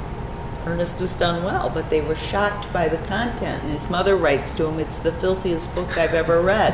Ernest 0.67 0.99
has 0.99 1.13
done 1.13 1.43
well," 1.43 1.71
but 1.73 1.89
they 1.89 2.01
were 2.01 2.15
shocked 2.15 2.71
by 2.71 2.87
the 2.87 2.99
content. 2.99 3.63
And 3.63 3.71
his 3.71 3.89
mother 3.89 4.15
writes 4.15 4.53
to 4.53 4.67
him, 4.67 4.79
"It's 4.79 4.99
the 4.99 5.11
filthiest 5.13 5.73
book 5.73 5.97
I've 5.97 6.13
ever 6.13 6.41
read." 6.41 6.73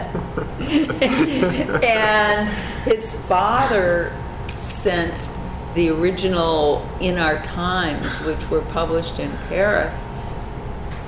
and 1.82 2.50
his 2.84 3.14
father 3.14 4.12
sent 4.58 5.32
the 5.76 5.90
original 5.90 6.86
In 7.00 7.18
Our 7.18 7.42
Times, 7.42 8.20
which 8.22 8.50
were 8.50 8.64
published 8.64 9.18
in 9.18 9.32
Paris, 9.48 10.08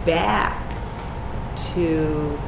back 0.05 0.73
to 1.73 2.39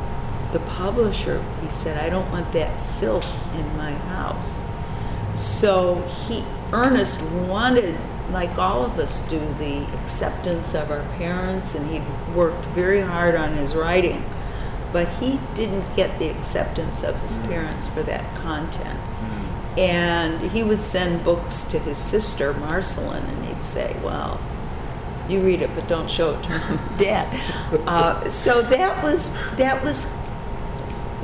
the 0.52 0.60
publisher. 0.60 1.44
He 1.62 1.68
said, 1.70 1.98
"I 1.98 2.10
don't 2.10 2.30
want 2.32 2.52
that 2.54 2.80
filth 3.00 3.32
in 3.56 3.78
my 3.78 3.92
house." 3.92 4.64
So 5.34 6.02
he, 6.28 6.44
Ernest, 6.74 7.22
wanted, 7.22 7.98
like 8.30 8.58
all 8.58 8.84
of 8.86 9.00
us 9.00 9.22
do, 9.30 9.40
the 9.58 9.84
acceptance 10.02 10.74
of 10.74 10.92
our 10.92 11.04
parents, 11.18 11.76
and 11.76 11.90
he'd 11.90 12.36
worked 12.36 12.66
very 12.68 13.02
hard 13.02 13.36
on 13.36 13.54
his 13.54 13.74
writing, 13.74 14.24
but 14.92 15.08
he 15.08 15.40
didn't 15.54 15.96
get 15.96 16.20
the 16.20 16.30
acceptance 16.30 17.04
of 17.04 17.20
his 17.22 17.38
parents 17.38 17.88
for 17.88 18.04
that 18.04 18.36
content. 18.36 19.00
And 19.78 20.42
he 20.42 20.64
would 20.64 20.82
send 20.82 21.24
books 21.24 21.64
to 21.66 21.80
his 21.80 21.98
sister, 21.98 22.54
Marceline, 22.54 23.24
and 23.24 23.46
he'd 23.46 23.64
say, 23.64 23.96
Well, 24.04 24.42
you 25.30 25.40
read 25.40 25.62
it, 25.62 25.70
but 25.74 25.88
don't 25.88 26.10
show 26.12 26.38
it 26.38 26.44
to 26.44 26.50
mom 26.50 26.78
and 26.78 26.98
dad. 26.98 27.88
Uh, 27.88 28.30
so 28.30 28.62
that 28.64 29.02
was, 29.02 29.32
that 29.56 29.82
was 29.82 30.14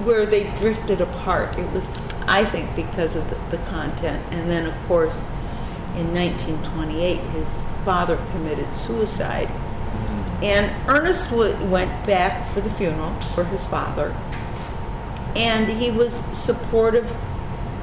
where 0.08 0.26
they 0.26 0.50
drifted 0.56 1.02
apart. 1.02 1.60
It 1.60 1.70
was 1.72 1.88
I 2.28 2.44
think 2.44 2.76
because 2.76 3.16
of 3.16 3.30
the, 3.30 3.58
the 3.58 3.64
content. 3.64 4.22
And 4.32 4.50
then, 4.52 4.66
of 4.66 4.76
course, 4.88 5.26
in 5.96 6.14
1928, 6.14 7.20
his 7.32 7.64
father 7.86 8.18
committed 8.32 8.76
suicide. 8.76 9.50
And 10.44 10.72
Ernest 10.90 11.30
w- 11.30 11.56
went 11.66 12.06
back 12.06 12.48
for 12.50 12.62
the 12.62 12.70
funeral 12.70 13.20
for 13.34 13.46
his 13.46 13.66
father. 13.66 14.16
And 15.36 15.70
he 15.70 15.90
was 15.90 16.24
supportive 16.38 17.16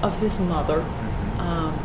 of 0.02 0.18
his 0.18 0.38
mother 0.38 0.82
um, 1.38 1.78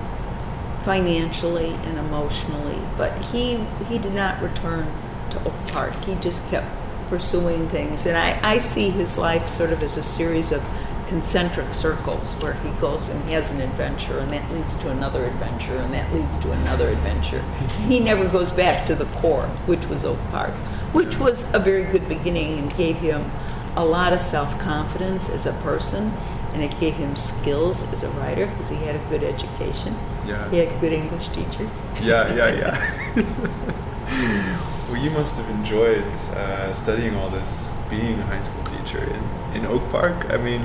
financially 0.83 1.71
and 1.85 1.97
emotionally. 1.97 2.79
But 2.97 3.13
he, 3.25 3.55
he 3.87 3.97
did 3.97 4.13
not 4.13 4.41
return 4.41 4.91
to 5.31 5.39
Oak 5.45 5.67
Park. 5.67 6.03
He 6.03 6.15
just 6.15 6.47
kept 6.49 6.67
pursuing 7.09 7.67
things. 7.69 8.05
And 8.05 8.17
I, 8.17 8.39
I 8.43 8.57
see 8.57 8.89
his 8.89 9.17
life 9.17 9.49
sort 9.49 9.71
of 9.71 9.83
as 9.83 9.97
a 9.97 10.03
series 10.03 10.51
of 10.51 10.63
concentric 11.07 11.73
circles 11.73 12.33
where 12.41 12.53
he 12.53 12.69
goes 12.79 13.09
and 13.09 13.21
he 13.25 13.33
has 13.33 13.51
an 13.51 13.59
adventure 13.59 14.19
and 14.19 14.29
that 14.31 14.49
leads 14.51 14.75
to 14.75 14.91
another 14.91 15.25
adventure 15.25 15.75
and 15.77 15.91
that 15.91 16.13
leads 16.13 16.37
to 16.37 16.51
another 16.51 16.89
adventure. 16.89 17.43
And 17.59 17.91
he 17.91 17.99
never 17.99 18.27
goes 18.29 18.51
back 18.51 18.85
to 18.85 18.95
the 18.95 19.05
core, 19.05 19.47
which 19.65 19.85
was 19.87 20.05
Oak 20.05 20.19
Park, 20.29 20.53
which 20.93 21.17
was 21.17 21.51
a 21.53 21.59
very 21.59 21.83
good 21.83 22.07
beginning 22.07 22.59
and 22.59 22.73
gave 22.77 22.97
him 22.97 23.31
a 23.75 23.83
lot 23.83 24.13
of 24.13 24.19
self-confidence 24.19 25.29
as 25.29 25.47
a 25.47 25.53
person 25.53 26.13
and 26.53 26.63
it 26.63 26.79
gave 26.79 26.95
him 26.95 27.15
skills 27.15 27.83
as 27.91 28.03
a 28.03 28.09
writer 28.11 28.45
because 28.47 28.69
he 28.69 28.77
had 28.77 28.95
a 28.95 29.09
good 29.09 29.23
education. 29.23 29.95
Yeah. 30.25 30.49
He 30.49 30.57
had 30.57 30.79
good 30.79 30.93
English 30.93 31.29
teachers. 31.29 31.81
Yeah, 32.01 32.33
yeah, 32.35 32.75
yeah. 33.17 34.75
well, 34.89 35.01
you 35.01 35.11
must 35.11 35.39
have 35.39 35.49
enjoyed 35.49 36.03
uh, 36.35 36.73
studying 36.73 37.15
all 37.15 37.29
this, 37.29 37.77
being 37.89 38.19
a 38.19 38.25
high 38.25 38.41
school 38.41 38.63
teacher 38.65 39.03
in, 39.03 39.57
in 39.57 39.65
Oak 39.65 39.87
Park. 39.91 40.25
I 40.31 40.37
mean, 40.37 40.61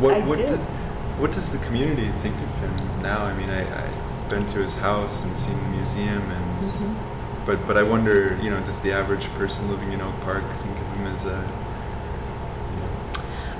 what 0.00 0.14
I 0.14 0.20
what 0.20 0.38
did. 0.38 0.48
did- 0.48 0.60
what 1.18 1.30
does 1.30 1.52
the 1.52 1.58
community 1.66 2.08
think 2.22 2.34
of 2.34 2.48
him 2.58 3.02
now? 3.02 3.22
I 3.22 3.34
mean, 3.34 3.50
I, 3.50 3.60
I've 3.84 4.28
been 4.30 4.46
to 4.46 4.58
his 4.60 4.76
house 4.78 5.22
and 5.24 5.36
seen 5.36 5.56
the 5.56 5.68
museum, 5.68 6.22
and 6.30 6.64
Mm-hmm. 6.64 7.44
but 7.46 7.64
but 7.66 7.76
I 7.76 7.82
wonder, 7.82 8.38
you 8.42 8.50
know, 8.50 8.58
does 8.64 8.80
the 8.80 8.92
average 8.92 9.26
person 9.34 9.68
living 9.68 9.92
in 9.92 10.00
Oak 10.00 10.18
Park 10.22 10.42
think 10.62 10.78
of 10.78 10.86
him 10.96 11.06
as 11.08 11.26
a 11.26 11.46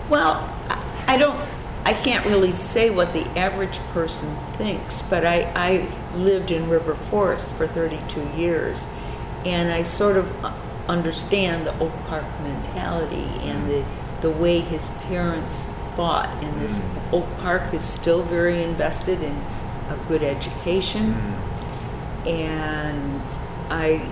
Well, 0.09 0.49
I 0.69 0.83
I 1.09 1.17
don't, 1.19 1.39
I 1.85 1.93
can't 1.93 2.25
really 2.27 2.55
say 2.55 2.89
what 2.91 3.13
the 3.13 3.27
average 3.39 3.79
person 3.93 4.35
thinks, 4.57 5.03
but 5.03 5.25
I, 5.27 5.53
I 5.55 5.89
lived 6.17 6.51
in 6.51 6.69
River 6.71 6.95
Forest 6.95 7.51
for 7.51 7.67
32 7.67 8.31
years, 8.37 8.89
and 9.45 9.71
I 9.71 9.83
sort 9.83 10.17
of 10.17 10.45
uh, 10.45 10.53
understand 10.89 11.67
the 11.67 11.79
Oak 11.79 11.93
Park 12.07 12.25
mentality 12.43 13.29
and 13.41 13.69
the, 13.69 13.85
the 14.21 14.31
way 14.31 14.61
his 14.61 14.91
parents 15.07 15.73
fought. 15.97 16.29
And 16.43 16.61
this, 16.61 16.85
Oak 17.13 17.27
Park 17.39 17.75
is 17.75 17.85
still 17.85 18.23
very 18.23 18.63
invested 18.63 19.23
in 19.23 19.35
a 19.89 19.99
good 20.09 20.23
education, 20.23 21.15
and 22.27 23.39
I 23.69 24.09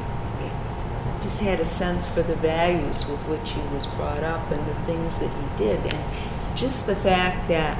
just 1.20 1.40
had 1.40 1.60
a 1.60 1.64
sense 1.64 2.08
for 2.08 2.22
the 2.22 2.34
values 2.36 3.06
with 3.06 3.20
which 3.26 3.52
he 3.52 3.60
was 3.74 3.86
brought 3.86 4.22
up 4.22 4.50
and 4.50 4.66
the 4.66 4.74
things 4.82 5.18
that 5.18 5.32
he 5.32 5.56
did. 5.56 5.78
And 5.92 6.56
just 6.56 6.86
the 6.86 6.96
fact 6.96 7.48
that, 7.48 7.78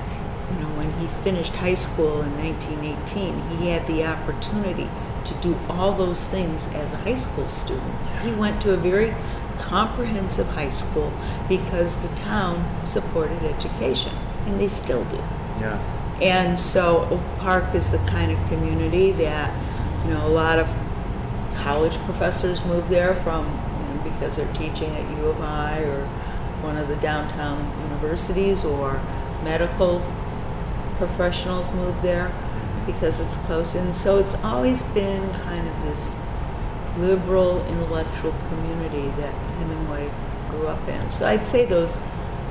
you 0.53 0.59
know, 0.59 0.69
when 0.77 0.93
he 1.01 1.07
finished 1.23 1.55
high 1.55 1.75
school 1.75 2.23
in 2.23 2.37
1918, 2.37 3.59
he 3.59 3.71
had 3.71 3.87
the 3.87 4.05
opportunity 4.05 4.89
to 5.25 5.35
do 5.35 5.59
all 5.69 5.95
those 5.95 6.25
things 6.25 6.69
as 6.75 6.93
a 6.93 6.97
high 6.97 7.15
school 7.15 7.49
student. 7.49 7.95
He 8.23 8.33
went 8.33 8.61
to 8.63 8.73
a 8.73 8.77
very 8.77 9.15
comprehensive 9.57 10.47
high 10.49 10.71
school 10.71 11.13
because 11.49 11.97
the 11.97 12.09
town 12.17 12.65
supported 12.87 13.43
education, 13.45 14.13
and 14.47 14.61
they 14.61 14.69
still 14.69 15.05
do. 15.05 15.19
yeah 15.61 15.79
And 16.23 16.59
so 16.59 17.09
Oak 17.11 17.39
Park 17.39 17.75
is 17.75 17.91
the 17.91 17.99
kind 18.11 18.31
of 18.31 18.39
community 18.49 19.13
that, 19.13 19.55
you 20.05 20.11
know, 20.11 20.27
a 20.27 20.29
lot 20.29 20.59
of 20.59 20.69
college 21.55 21.97
professors 22.05 22.65
move 22.65 22.89
there 22.89 23.15
from, 23.17 23.47
you 23.47 23.95
know, 23.95 24.03
because 24.05 24.37
they're 24.37 24.53
teaching 24.53 24.91
at 24.97 25.19
U 25.19 25.27
of 25.27 25.41
I 25.41 25.81
or 25.81 26.07
one 26.63 26.77
of 26.77 26.89
the 26.89 26.97
downtown 26.97 27.59
universities, 27.89 28.65
or 28.65 29.03
medical 29.43 30.03
professionals 30.99 31.73
move 31.73 32.01
there 32.03 32.31
because 32.93 33.21
it's 33.21 33.37
close. 33.39 33.75
And 33.75 33.95
so 33.95 34.19
it's 34.19 34.35
always 34.45 34.83
been 34.83 35.33
kind 35.33 35.67
of 35.67 35.83
this 35.85 36.17
liberal 36.97 37.65
intellectual 37.67 38.33
community 38.49 39.09
that 39.21 39.33
Hemingway 39.59 40.11
grew 40.51 40.67
up 40.69 40.87
in. 40.89 41.11
So 41.11 41.27
I'd 41.27 41.47
say 41.47 41.65
those 41.65 41.99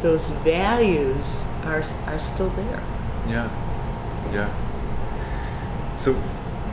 those 0.02 0.30
values 0.30 1.44
are 1.64 1.84
are 2.06 2.20
still 2.20 2.50
there. 2.50 2.84
Yeah, 3.28 3.50
yeah. 4.34 4.50
So, 5.96 6.14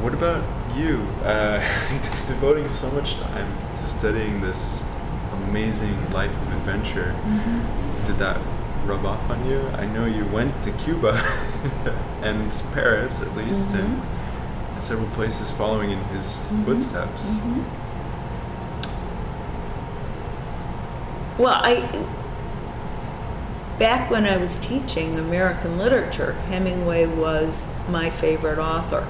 what 0.00 0.14
about 0.14 0.44
you? 0.76 0.98
Uh, 1.24 1.60
devoting 2.26 2.68
so 2.68 2.90
much 2.92 3.16
time 3.16 3.52
to 3.74 3.82
studying 3.82 4.40
this 4.40 4.84
amazing 5.48 6.10
life 6.10 6.30
of 6.30 6.52
adventure, 6.52 7.14
did 8.06 8.18
that 8.18 8.40
rub 8.86 9.04
off 9.04 9.28
on 9.28 9.48
you? 9.50 9.60
I 9.74 9.86
know 9.86 10.06
you 10.06 10.24
went 10.26 10.62
to 10.64 10.72
Cuba 10.72 11.14
and 12.22 12.50
Paris, 12.72 13.20
at 13.20 13.36
least, 13.36 13.74
mm-hmm. 13.74 14.74
and 14.74 14.82
several 14.82 15.08
places 15.10 15.50
following 15.50 15.90
in 15.90 16.02
his 16.04 16.46
mm-hmm. 16.46 16.64
footsteps. 16.64 17.40
Mm-hmm. 17.40 17.62
Well, 21.42 21.60
I 21.62 22.06
back 23.78 24.10
when 24.10 24.24
I 24.24 24.36
was 24.36 24.56
teaching 24.56 25.18
American 25.18 25.76
literature, 25.78 26.32
Hemingway 26.48 27.06
was 27.06 27.66
my 27.88 28.10
favorite 28.10 28.58
author. 28.58 29.06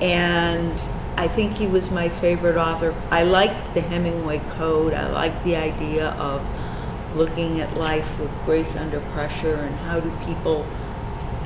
And 0.00 0.82
I 1.16 1.28
think 1.28 1.52
he 1.52 1.66
was 1.66 1.90
my 1.90 2.08
favorite 2.08 2.56
author. 2.56 2.94
I 3.10 3.22
liked 3.22 3.74
the 3.74 3.80
Hemingway 3.80 4.40
Code. 4.50 4.92
I 4.92 5.08
liked 5.10 5.44
the 5.44 5.56
idea 5.56 6.10
of 6.10 6.46
looking 7.16 7.60
at 7.60 7.76
life 7.76 8.18
with 8.20 8.30
grace 8.44 8.76
under 8.76 9.00
pressure 9.12 9.54
and 9.54 9.74
how 9.76 9.98
do 9.98 10.10
people 10.24 10.64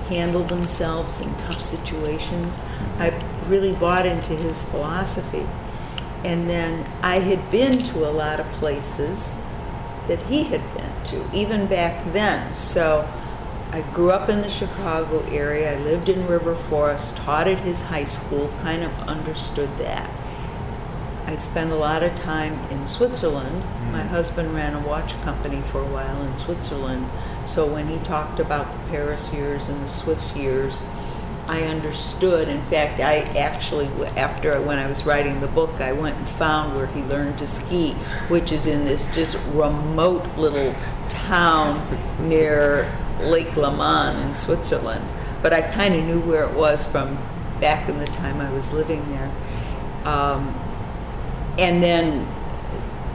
handle 0.08 0.42
themselves 0.42 1.20
in 1.24 1.32
tough 1.36 1.60
situations. 1.60 2.58
I 2.98 3.10
really 3.46 3.74
bought 3.74 4.04
into 4.04 4.34
his 4.34 4.64
philosophy. 4.64 5.46
And 6.24 6.50
then 6.50 6.86
I 7.02 7.20
had 7.20 7.48
been 7.50 7.72
to 7.72 7.98
a 8.06 8.10
lot 8.10 8.40
of 8.40 8.46
places 8.52 9.34
that 10.08 10.20
he 10.22 10.42
had 10.44 10.62
been 10.74 10.92
to, 11.04 11.24
even 11.32 11.66
back 11.66 12.12
then. 12.12 12.52
So 12.52 13.08
I 13.70 13.82
grew 13.82 14.10
up 14.10 14.28
in 14.28 14.40
the 14.40 14.48
Chicago 14.48 15.20
area. 15.30 15.78
I 15.78 15.82
lived 15.82 16.08
in 16.08 16.26
River 16.26 16.56
Forest, 16.56 17.16
taught 17.18 17.46
at 17.46 17.60
his 17.60 17.82
high 17.82 18.04
school, 18.04 18.50
kind 18.58 18.82
of 18.82 18.92
understood 19.08 19.70
that. 19.78 20.10
I 21.30 21.36
spent 21.36 21.70
a 21.70 21.76
lot 21.76 22.02
of 22.02 22.12
time 22.16 22.58
in 22.72 22.88
Switzerland. 22.88 23.62
My 23.92 24.02
husband 24.02 24.52
ran 24.52 24.74
a 24.74 24.80
watch 24.80 25.12
company 25.22 25.62
for 25.62 25.80
a 25.80 25.86
while 25.86 26.22
in 26.22 26.36
Switzerland. 26.36 27.08
So 27.46 27.72
when 27.72 27.86
he 27.86 27.98
talked 27.98 28.40
about 28.40 28.66
the 28.66 28.90
Paris 28.90 29.32
years 29.32 29.68
and 29.68 29.80
the 29.80 29.88
Swiss 29.88 30.36
years, 30.36 30.84
I 31.46 31.62
understood. 31.62 32.48
In 32.48 32.60
fact, 32.62 32.98
I 32.98 33.18
actually, 33.38 33.86
after 34.16 34.60
when 34.60 34.80
I 34.80 34.88
was 34.88 35.06
writing 35.06 35.38
the 35.38 35.46
book, 35.46 35.80
I 35.80 35.92
went 35.92 36.16
and 36.16 36.28
found 36.28 36.74
where 36.74 36.88
he 36.88 37.00
learned 37.02 37.38
to 37.38 37.46
ski, 37.46 37.92
which 38.26 38.50
is 38.50 38.66
in 38.66 38.84
this 38.84 39.06
just 39.06 39.36
remote 39.52 40.26
little 40.36 40.74
town 41.08 41.96
near 42.28 42.90
Lake 43.20 43.54
Leman 43.56 44.16
in 44.28 44.34
Switzerland. 44.34 45.06
But 45.44 45.52
I 45.52 45.60
kind 45.60 45.94
of 45.94 46.02
knew 46.02 46.18
where 46.22 46.42
it 46.42 46.56
was 46.56 46.84
from 46.84 47.18
back 47.60 47.88
in 47.88 48.00
the 48.00 48.06
time 48.06 48.40
I 48.40 48.52
was 48.52 48.72
living 48.72 49.08
there. 49.12 49.30
Um, 50.04 50.59
and 51.60 51.82
then 51.82 52.26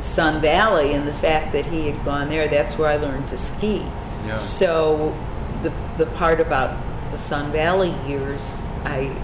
Sun 0.01 0.39
Valley 0.39 0.93
and 0.93 1.07
the 1.07 1.13
fact 1.13 1.51
that 1.53 1.65
he 1.65 1.87
had 1.89 2.05
gone 2.05 2.29
there, 2.29 2.47
that's 2.47 2.77
where 2.77 2.89
I 2.89 2.97
learned 2.97 3.27
to 3.29 3.37
ski. 3.37 3.79
Yeah. 4.25 4.35
So 4.35 5.17
the 5.63 5.73
the 5.97 6.05
part 6.11 6.39
about 6.39 6.79
the 7.11 7.17
Sun 7.17 7.51
Valley 7.51 7.93
years, 8.07 8.61
I 8.83 9.17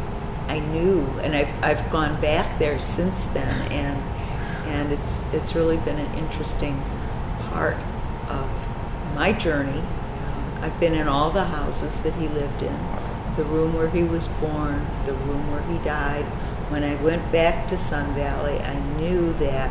I 0.47 0.59
knew, 0.59 1.05
and 1.21 1.35
I've 1.35 1.63
I've 1.63 1.89
gone 1.91 2.19
back 2.19 2.57
there 2.57 2.79
since 2.79 3.25
then, 3.25 3.71
and 3.71 3.97
and 4.67 4.91
it's 4.91 5.25
it's 5.33 5.55
really 5.55 5.77
been 5.77 5.99
an 5.99 6.13
interesting 6.15 6.81
part 7.49 7.77
of 8.27 8.49
my 9.15 9.33
journey. 9.33 9.79
Um, 9.79 10.63
I've 10.63 10.79
been 10.79 10.95
in 10.95 11.07
all 11.07 11.29
the 11.29 11.45
houses 11.45 11.99
that 12.01 12.15
he 12.15 12.27
lived 12.27 12.63
in, 12.63 12.79
the 13.37 13.43
room 13.45 13.73
where 13.73 13.89
he 13.89 14.03
was 14.03 14.27
born, 14.27 14.87
the 15.05 15.13
room 15.13 15.51
where 15.51 15.61
he 15.63 15.83
died. 15.83 16.25
When 16.71 16.85
I 16.85 16.95
went 17.03 17.33
back 17.33 17.67
to 17.67 17.75
Sun 17.75 18.15
Valley, 18.15 18.57
I 18.59 18.79
knew 18.95 19.33
that 19.33 19.69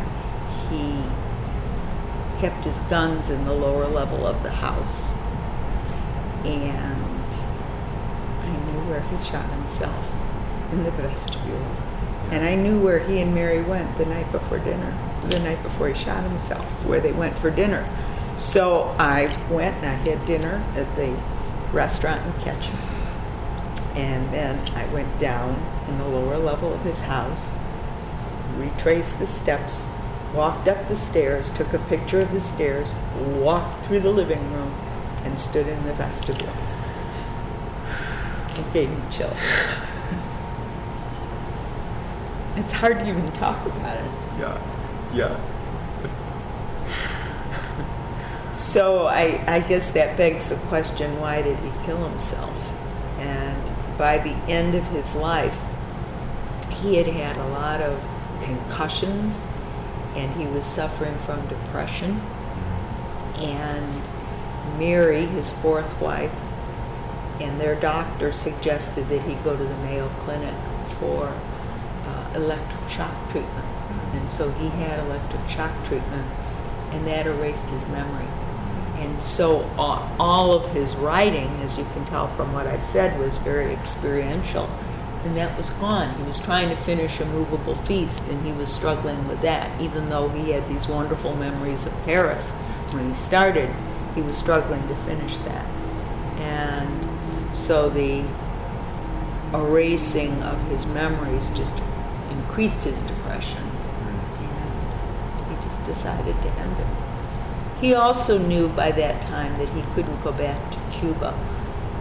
he 0.69 1.03
kept 2.39 2.63
his 2.63 2.81
guns 2.81 3.31
in 3.31 3.47
the 3.47 3.55
lower 3.55 3.87
level 3.87 4.27
of 4.27 4.43
the 4.43 4.51
house. 4.51 5.15
And 6.45 7.35
I 8.43 8.53
knew 8.67 8.91
where 8.91 9.01
he 9.01 9.17
shot 9.17 9.49
himself 9.49 10.13
in 10.73 10.85
the 10.85 10.91
vestibule. 10.91 11.65
And 12.31 12.45
I 12.45 12.55
knew 12.55 12.79
where 12.79 12.99
he 12.99 13.23
and 13.23 13.35
Mary 13.35 13.63
went 13.63 13.97
the 13.97 14.05
night 14.05 14.31
before 14.31 14.59
dinner, 14.59 14.95
the 15.31 15.41
night 15.41 15.63
before 15.63 15.89
he 15.89 15.95
shot 15.95 16.23
himself, 16.25 16.85
where 16.85 17.01
they 17.01 17.13
went 17.13 17.39
for 17.39 17.51
dinner. 17.51 17.89
So 18.37 18.95
I 18.99 19.35
went 19.51 19.75
and 19.77 19.87
I 19.87 19.95
had 19.95 20.27
dinner 20.27 20.63
at 20.75 20.95
the 20.97 21.19
restaurant 21.73 22.27
in 22.27 22.43
Ketchum. 22.43 22.77
And 23.95 24.31
then 24.35 24.61
I 24.77 24.85
went 24.93 25.19
down 25.19 25.57
in 25.91 25.99
the 25.99 26.09
lower 26.09 26.39
level 26.39 26.73
of 26.73 26.83
his 26.83 27.01
house, 27.03 27.59
retraced 28.57 29.19
the 29.19 29.27
steps, 29.27 29.89
walked 30.35 30.69
up 30.69 30.89
the 30.89 30.97
stairs, 30.97 31.51
took 31.51 31.73
a 31.73 31.79
picture 31.79 32.21
of 32.21 32.31
the 32.33 32.41
stairs, 32.41 32.95
walked 33.19 33.85
through 33.87 34.01
the 34.01 34.11
living 34.11 34.53
room, 34.53 34.75
and 35.25 35.39
stood 35.39 35.67
in 35.67 35.85
the 35.85 35.93
vestibule. 35.95 36.53
It 38.57 38.73
gave 38.73 38.91
me 38.91 39.03
chills. 39.11 39.39
It's 42.57 42.73
hard 42.73 42.99
to 42.99 43.09
even 43.09 43.27
talk 43.29 43.65
about 43.67 43.97
it. 43.97 44.11
Yeah. 44.39 44.63
Yeah. 45.15 45.41
So 48.53 49.07
I, 49.07 49.43
I 49.47 49.61
guess 49.61 49.91
that 49.93 50.17
begs 50.17 50.51
the 50.51 50.57
question 50.67 51.19
why 51.21 51.41
did 51.41 51.59
he 51.61 51.71
kill 51.85 52.07
himself? 52.09 52.55
And 53.19 53.73
by 53.97 54.19
the 54.19 54.35
end 54.51 54.75
of 54.75 54.87
his 54.89 55.15
life, 55.15 55.57
he 56.83 56.97
had 56.97 57.07
had 57.07 57.37
a 57.37 57.49
lot 57.49 57.81
of 57.81 58.01
concussions 58.43 59.45
and 60.15 60.33
he 60.35 60.47
was 60.47 60.65
suffering 60.67 61.17
from 61.19 61.47
depression. 61.49 62.21
And 63.39 64.09
Mary, 64.79 65.27
his 65.27 65.51
fourth 65.51 66.01
wife, 66.01 66.35
and 67.41 67.61
their 67.61 67.75
doctor 67.75 68.33
suggested 68.33 69.09
that 69.09 69.23
he 69.23 69.35
go 69.37 69.57
to 69.57 69.65
the 69.65 69.77
Mayo 69.79 70.09
Clinic 70.19 70.55
for 70.99 71.35
uh, 72.07 72.31
electric 72.35 72.89
shock 72.89 73.15
treatment. 73.31 73.67
And 74.13 74.29
so 74.29 74.51
he 74.53 74.69
had 74.69 74.99
electric 74.99 75.49
shock 75.49 75.73
treatment, 75.87 76.27
and 76.91 77.07
that 77.07 77.27
erased 77.27 77.71
his 77.71 77.87
memory. 77.89 78.27
And 78.97 79.23
so 79.23 79.63
all 79.79 80.53
of 80.53 80.71
his 80.73 80.95
writing, 80.97 81.49
as 81.63 81.79
you 81.79 81.85
can 81.95 82.05
tell 82.05 82.29
from 82.37 82.53
what 82.53 82.67
I've 82.67 82.85
said, 82.85 83.19
was 83.19 83.39
very 83.39 83.73
experiential. 83.73 84.69
And 85.25 85.37
that 85.37 85.57
was 85.57 85.71
gone. 85.71 86.17
He 86.17 86.23
was 86.23 86.39
trying 86.39 86.71
to 86.71 86.77
finish 86.77 87.21
a 87.21 87.27
Moveable 87.27 87.75
Feast, 87.75 88.29
and 88.29 88.45
he 88.47 88.53
was 88.53 88.73
struggling 88.73 89.29
with 89.29 89.43
that, 89.43 89.79
even 89.81 90.09
though 90.09 90.29
he 90.31 90.53
had 90.53 90.67
these 90.69 90.89
wonderful 90.89 91.37
memories 91.37 91.85
of 91.85 91.93
Paris. 92.05 92.53
When 92.93 93.07
he 93.07 93.13
started, 93.13 93.69
he 94.15 94.23
was 94.23 94.37
struggling 94.37 94.87
to 94.89 94.95
finish 94.95 95.37
that. 95.39 95.67
And 96.39 97.57
so 97.57 97.91
the 97.91 98.25
erasing 99.53 100.43
of 100.43 100.59
his 100.69 100.87
memories 100.87 101.51
just 101.51 101.75
increased 102.31 102.85
his 102.85 103.03
depression. 103.03 103.63
And 104.39 105.57
he 105.57 105.63
just 105.63 105.85
decided 105.85 106.41
to 106.41 106.49
end 106.53 106.79
it. 106.79 106.87
He 107.79 107.95
also 107.95 108.39
knew 108.39 108.69
by 108.69 108.91
that 108.93 109.21
time 109.21 109.57
that 109.59 109.69
he 109.71 109.83
couldn't 109.95 110.23
go 110.23 110.33
back 110.33 110.71
to 110.71 110.79
Cuba. 110.93 111.35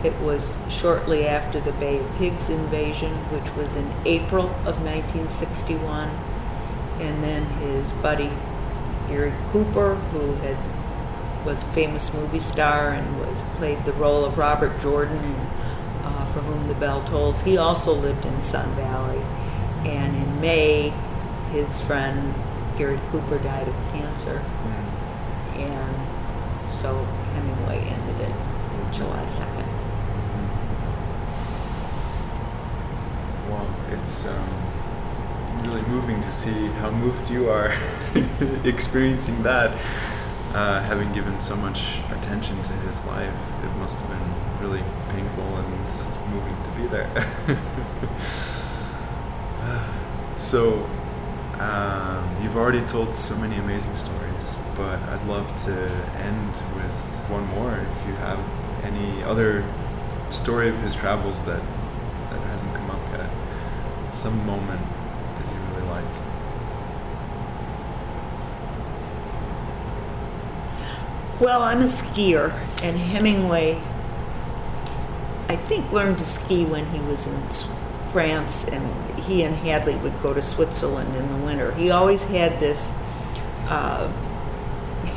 It 0.03 0.17
was 0.21 0.57
shortly 0.69 1.27
after 1.27 1.59
the 1.59 1.73
Bay 1.73 1.99
of 1.99 2.15
Pigs 2.15 2.49
invasion, 2.49 3.11
which 3.31 3.53
was 3.55 3.75
in 3.75 3.91
April 4.05 4.45
of 4.65 4.81
1961. 4.81 6.09
And 6.99 7.23
then 7.23 7.45
his 7.45 7.93
buddy 7.93 8.31
Gary 9.07 9.33
Cooper, 9.51 9.95
who 9.95 10.35
had 10.35 10.57
was 11.45 11.63
a 11.63 11.67
famous 11.67 12.13
movie 12.13 12.39
star 12.39 12.89
and 12.89 13.19
was 13.21 13.45
played 13.55 13.85
the 13.85 13.93
role 13.93 14.25
of 14.25 14.37
Robert 14.37 14.77
Jordan 14.81 15.23
in 15.23 15.35
uh, 16.03 16.25
For 16.33 16.41
Whom 16.41 16.67
the 16.67 16.75
Bell 16.75 17.01
Tolls, 17.01 17.41
he 17.41 17.57
also 17.57 17.93
lived 17.93 18.25
in 18.25 18.41
Sun 18.41 18.75
Valley. 18.75 19.23
And 19.89 20.15
in 20.15 20.41
May, 20.41 20.89
his 21.51 21.79
friend 21.79 22.35
Gary 22.77 22.99
Cooper 23.09 23.39
died 23.39 23.69
of 23.69 23.75
cancer 23.93 24.43
and 25.59 26.71
so 26.71 27.03
Hemingway 27.33 27.79
ended 27.79 28.21
it 28.21 28.33
July 28.93 29.23
2nd. 29.25 29.67
Well, 33.49 33.67
it's 33.91 34.25
um, 34.25 34.49
really 35.65 35.81
moving 35.83 36.21
to 36.21 36.31
see 36.31 36.67
how 36.79 36.89
moved 36.91 37.29
you 37.29 37.49
are 37.49 37.73
experiencing 38.63 39.41
that. 39.43 39.71
Uh, 40.53 40.81
having 40.81 41.11
given 41.13 41.39
so 41.39 41.55
much 41.55 41.99
attention 42.09 42.59
to 42.63 42.73
his 42.87 43.05
life, 43.05 43.39
it 43.63 43.69
must 43.77 44.01
have 44.01 44.09
been 44.09 44.67
really 44.67 44.83
painful 45.09 45.43
and 45.57 45.69
moving 46.33 46.55
to 46.63 46.71
be 46.71 46.87
there. 46.87 47.07
so, 50.37 50.89
um, 51.59 52.35
you've 52.41 52.57
already 52.57 52.81
told 52.87 53.15
so 53.15 53.35
many 53.37 53.57
amazing 53.57 53.95
stories, 53.95 54.55
but 54.75 54.97
I'd 55.09 55.27
love 55.27 55.55
to 55.65 55.73
end 56.17 56.51
with 56.75 56.95
one 57.29 57.45
more. 57.49 57.71
If 57.71 58.07
you 58.07 58.13
have 58.15 58.39
any 58.83 59.21
other 59.23 59.63
story 60.27 60.69
of 60.69 60.77
his 60.79 60.95
travels 60.95 61.43
that 61.45 61.61
that 62.31 62.39
hasn't 62.47 62.73
come 62.73 62.91
up 62.91 63.01
yet, 63.11 63.29
some 64.15 64.45
moment 64.45 64.81
that 64.81 65.53
you 65.53 65.59
really 65.75 65.87
like. 65.89 66.05
Well, 71.39 71.61
I'm 71.61 71.81
a 71.81 71.85
skier, 71.85 72.51
and 72.83 72.97
Hemingway, 72.97 73.81
I 75.47 75.55
think, 75.55 75.91
learned 75.91 76.17
to 76.17 76.25
ski 76.25 76.65
when 76.65 76.85
he 76.87 76.99
was 76.99 77.27
in 77.27 77.41
France, 78.11 78.67
and 78.67 79.19
he 79.19 79.43
and 79.43 79.55
Hadley 79.55 79.95
would 79.97 80.19
go 80.21 80.33
to 80.33 80.41
Switzerland 80.41 81.15
in 81.15 81.29
the 81.29 81.45
winter. 81.45 81.73
He 81.75 81.91
always 81.91 82.23
had 82.23 82.59
this 82.59 82.97
uh, 83.69 84.11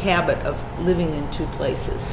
habit 0.03 0.39
of 0.47 0.63
living 0.81 1.15
in 1.15 1.31
two 1.31 1.47
places. 1.47 2.11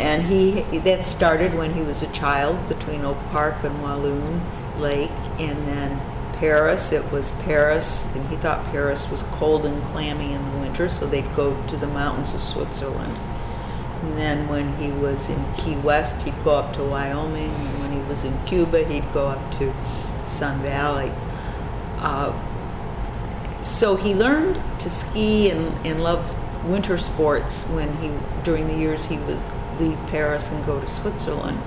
And 0.00 0.22
he 0.24 0.62
that 0.80 1.04
started 1.04 1.54
when 1.54 1.72
he 1.72 1.80
was 1.82 2.02
a 2.02 2.12
child 2.12 2.68
between 2.68 3.04
Oak 3.04 3.18
Park 3.30 3.62
and 3.64 3.80
Walloon 3.80 4.40
Lake, 4.78 5.10
and 5.38 5.66
then 5.66 6.00
Paris. 6.34 6.92
It 6.92 7.10
was 7.12 7.32
Paris, 7.32 8.14
and 8.14 8.28
he 8.28 8.36
thought 8.36 8.64
Paris 8.66 9.10
was 9.10 9.22
cold 9.24 9.64
and 9.64 9.82
clammy 9.84 10.32
in 10.32 10.44
the 10.52 10.58
winter, 10.58 10.88
so 10.88 11.06
they'd 11.06 11.34
go 11.34 11.60
to 11.68 11.76
the 11.76 11.86
mountains 11.86 12.34
of 12.34 12.40
Switzerland. 12.40 13.16
And 14.02 14.18
then 14.18 14.48
when 14.48 14.76
he 14.76 14.90
was 14.90 15.28
in 15.28 15.52
Key 15.54 15.76
West, 15.76 16.22
he'd 16.22 16.44
go 16.44 16.50
up 16.50 16.74
to 16.74 16.84
Wyoming, 16.84 17.50
and 17.50 17.80
when 17.80 17.92
he 17.92 18.00
was 18.08 18.24
in 18.24 18.38
Cuba, 18.44 18.84
he'd 18.84 19.10
go 19.12 19.28
up 19.28 19.50
to 19.52 19.72
Sun 20.26 20.60
Valley. 20.60 21.12
Uh, 21.98 22.32
so 23.62 23.96
he 23.96 24.14
learned 24.14 24.60
to 24.80 24.90
ski 24.90 25.50
and, 25.50 25.86
and 25.86 26.02
love 26.02 26.38
winter 26.66 26.98
sports 26.98 27.64
when 27.68 27.96
he 27.96 28.10
during 28.42 28.66
the 28.68 28.74
years 28.74 29.06
he 29.06 29.18
would 29.18 29.42
leave 29.78 29.98
Paris 30.08 30.50
and 30.50 30.64
go 30.66 30.80
to 30.80 30.86
Switzerland. 30.86 31.60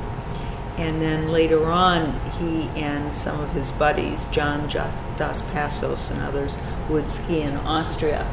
And 0.77 1.01
then 1.01 1.29
later 1.29 1.65
on, 1.65 2.19
he 2.39 2.69
and 2.79 3.15
some 3.15 3.39
of 3.39 3.51
his 3.51 3.71
buddies, 3.71 4.27
John 4.27 4.67
Dos 4.69 5.41
Passos 5.51 6.11
and 6.11 6.21
others, 6.21 6.57
would 6.87 7.09
ski 7.09 7.41
in 7.41 7.57
Austria. 7.57 8.23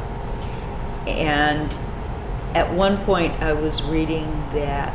And 1.07 1.75
at 2.53 2.71
one 2.71 3.01
point, 3.03 3.33
I 3.41 3.53
was 3.53 3.81
reading 3.83 4.31
that 4.51 4.93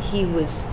he 0.00 0.24
was 0.24 0.64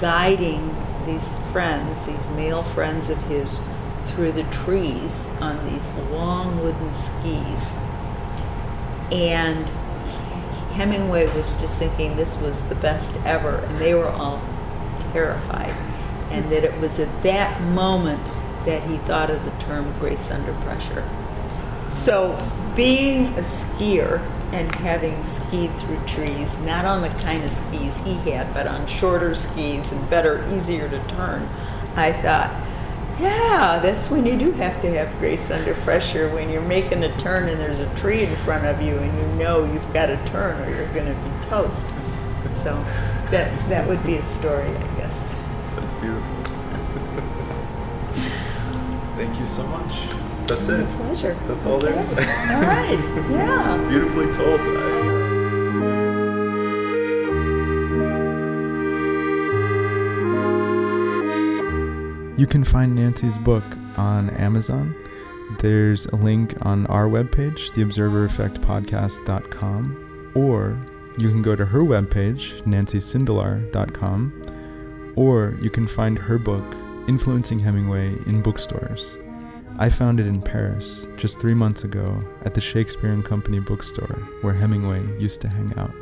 guiding 0.00 0.74
these 1.06 1.38
friends, 1.50 2.04
these 2.04 2.28
male 2.30 2.62
friends 2.62 3.08
of 3.08 3.22
his, 3.24 3.60
through 4.06 4.32
the 4.32 4.44
trees 4.44 5.28
on 5.40 5.64
these 5.72 5.92
long 6.10 6.62
wooden 6.62 6.92
skis. 6.92 7.74
And 9.10 9.68
Hemingway 10.72 11.26
was 11.34 11.54
just 11.54 11.78
thinking 11.78 12.16
this 12.16 12.40
was 12.40 12.62
the 12.68 12.74
best 12.76 13.18
ever, 13.24 13.56
and 13.56 13.80
they 13.80 13.94
were 13.94 14.08
all 14.08 14.40
terrified. 15.12 15.74
And 16.30 16.50
that 16.52 16.64
it 16.64 16.78
was 16.80 16.98
at 16.98 17.22
that 17.22 17.60
moment 17.62 18.24
that 18.64 18.82
he 18.84 18.98
thought 18.98 19.30
of 19.30 19.44
the 19.44 19.50
term 19.64 19.92
grace 19.98 20.30
under 20.30 20.52
pressure. 20.62 21.08
So, 21.88 22.38
being 22.76 23.26
a 23.38 23.42
skier 23.42 24.20
and 24.52 24.72
having 24.76 25.26
skied 25.26 25.76
through 25.78 26.00
trees, 26.06 26.60
not 26.60 26.84
on 26.84 27.02
the 27.02 27.08
kind 27.08 27.42
of 27.42 27.50
skis 27.50 27.98
he 27.98 28.14
had, 28.30 28.52
but 28.54 28.66
on 28.66 28.86
shorter 28.86 29.34
skis 29.34 29.92
and 29.92 30.08
better, 30.08 30.46
easier 30.52 30.88
to 30.88 31.06
turn, 31.08 31.48
I 31.96 32.12
thought, 32.12 32.50
yeah, 33.20 33.80
that's 33.82 34.08
when 34.08 34.24
you 34.24 34.38
do 34.38 34.52
have 34.52 34.80
to 34.80 34.90
have 34.92 35.18
grace 35.18 35.50
under 35.50 35.74
pressure 35.74 36.32
when 36.32 36.48
you're 36.48 36.62
making 36.62 37.02
a 37.02 37.18
turn 37.18 37.48
and 37.48 37.60
there's 37.60 37.80
a 37.80 37.94
tree 37.96 38.22
in 38.22 38.34
front 38.36 38.64
of 38.64 38.80
you 38.80 38.96
and 38.96 39.18
you 39.18 39.26
know 39.36 39.64
you've 39.64 39.92
got 39.92 40.06
to 40.06 40.16
turn 40.26 40.60
or 40.62 40.74
you're 40.74 40.92
going 40.94 41.06
to 41.06 41.14
be 41.14 41.46
toast. 41.48 41.86
So 42.54 42.82
that 43.30 43.68
that 43.68 43.88
would 43.88 44.04
be 44.04 44.16
a 44.16 44.22
story, 44.22 44.68
I 44.68 44.96
guess. 44.96 45.34
That's 45.76 45.92
beautiful. 45.94 46.22
Thank 49.16 49.38
you 49.38 49.46
so 49.46 49.66
much. 49.66 50.08
That's 50.46 50.68
it. 50.68 50.78
My 50.78 50.96
pleasure. 50.96 51.36
That's 51.46 51.66
all 51.66 51.78
there 51.78 51.98
is. 52.00 52.12
all 52.12 52.18
right. 52.18 52.98
Yeah. 53.30 53.86
Beautifully 53.88 54.32
told. 54.32 54.60
I, 54.60 55.00
You 62.40 62.46
can 62.46 62.64
find 62.64 62.94
Nancy's 62.94 63.36
book 63.36 63.64
on 63.98 64.30
Amazon. 64.30 64.94
There's 65.58 66.06
a 66.06 66.16
link 66.16 66.54
on 66.62 66.86
our 66.86 67.04
webpage, 67.04 67.70
theobservereffectpodcast.com, 67.72 70.32
or 70.34 70.78
you 71.20 71.28
can 71.28 71.42
go 71.42 71.54
to 71.54 71.66
her 71.66 71.80
webpage, 71.80 72.62
nancysindelar.com, 72.62 75.12
or 75.16 75.54
you 75.60 75.68
can 75.68 75.86
find 75.86 76.18
her 76.18 76.38
book, 76.38 76.64
Influencing 77.08 77.58
Hemingway, 77.58 78.14
in 78.26 78.40
bookstores. 78.40 79.18
I 79.78 79.90
found 79.90 80.18
it 80.18 80.26
in 80.26 80.40
Paris 80.40 81.06
just 81.16 81.38
three 81.38 81.52
months 81.52 81.84
ago 81.84 82.18
at 82.44 82.54
the 82.54 82.60
Shakespeare 82.60 83.12
and 83.12 83.24
Company 83.24 83.60
bookstore 83.60 84.18
where 84.40 84.54
Hemingway 84.54 85.02
used 85.18 85.42
to 85.42 85.48
hang 85.48 85.78
out. 85.78 85.92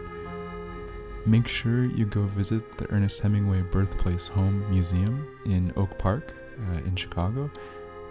Make 1.26 1.48
sure 1.48 1.84
you 1.84 2.06
go 2.06 2.22
visit 2.26 2.78
the 2.78 2.88
Ernest 2.90 3.20
Hemingway 3.20 3.62
Birthplace 3.62 4.28
Home 4.28 4.64
Museum 4.70 5.26
in 5.46 5.72
Oak 5.76 5.98
Park 5.98 6.32
uh, 6.70 6.78
in 6.78 6.94
Chicago. 6.94 7.50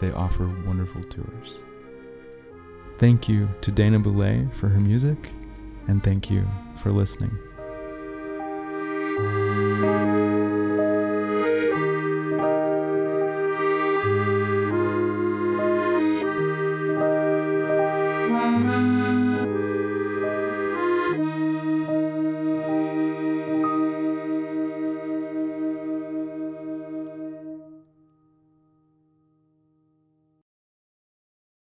They 0.01 0.12
offer 0.12 0.47
wonderful 0.66 1.03
tours. 1.03 1.60
Thank 2.99 3.30
you 3.30 3.47
to 3.62 3.72
Dana 3.72 3.99
Boule 3.99 4.49
for 4.53 4.68
her 4.68 4.80
music, 4.80 5.30
and 5.88 6.03
thank 6.03 6.30
you 6.30 6.45
for 6.88 6.93
listening. 6.93 7.46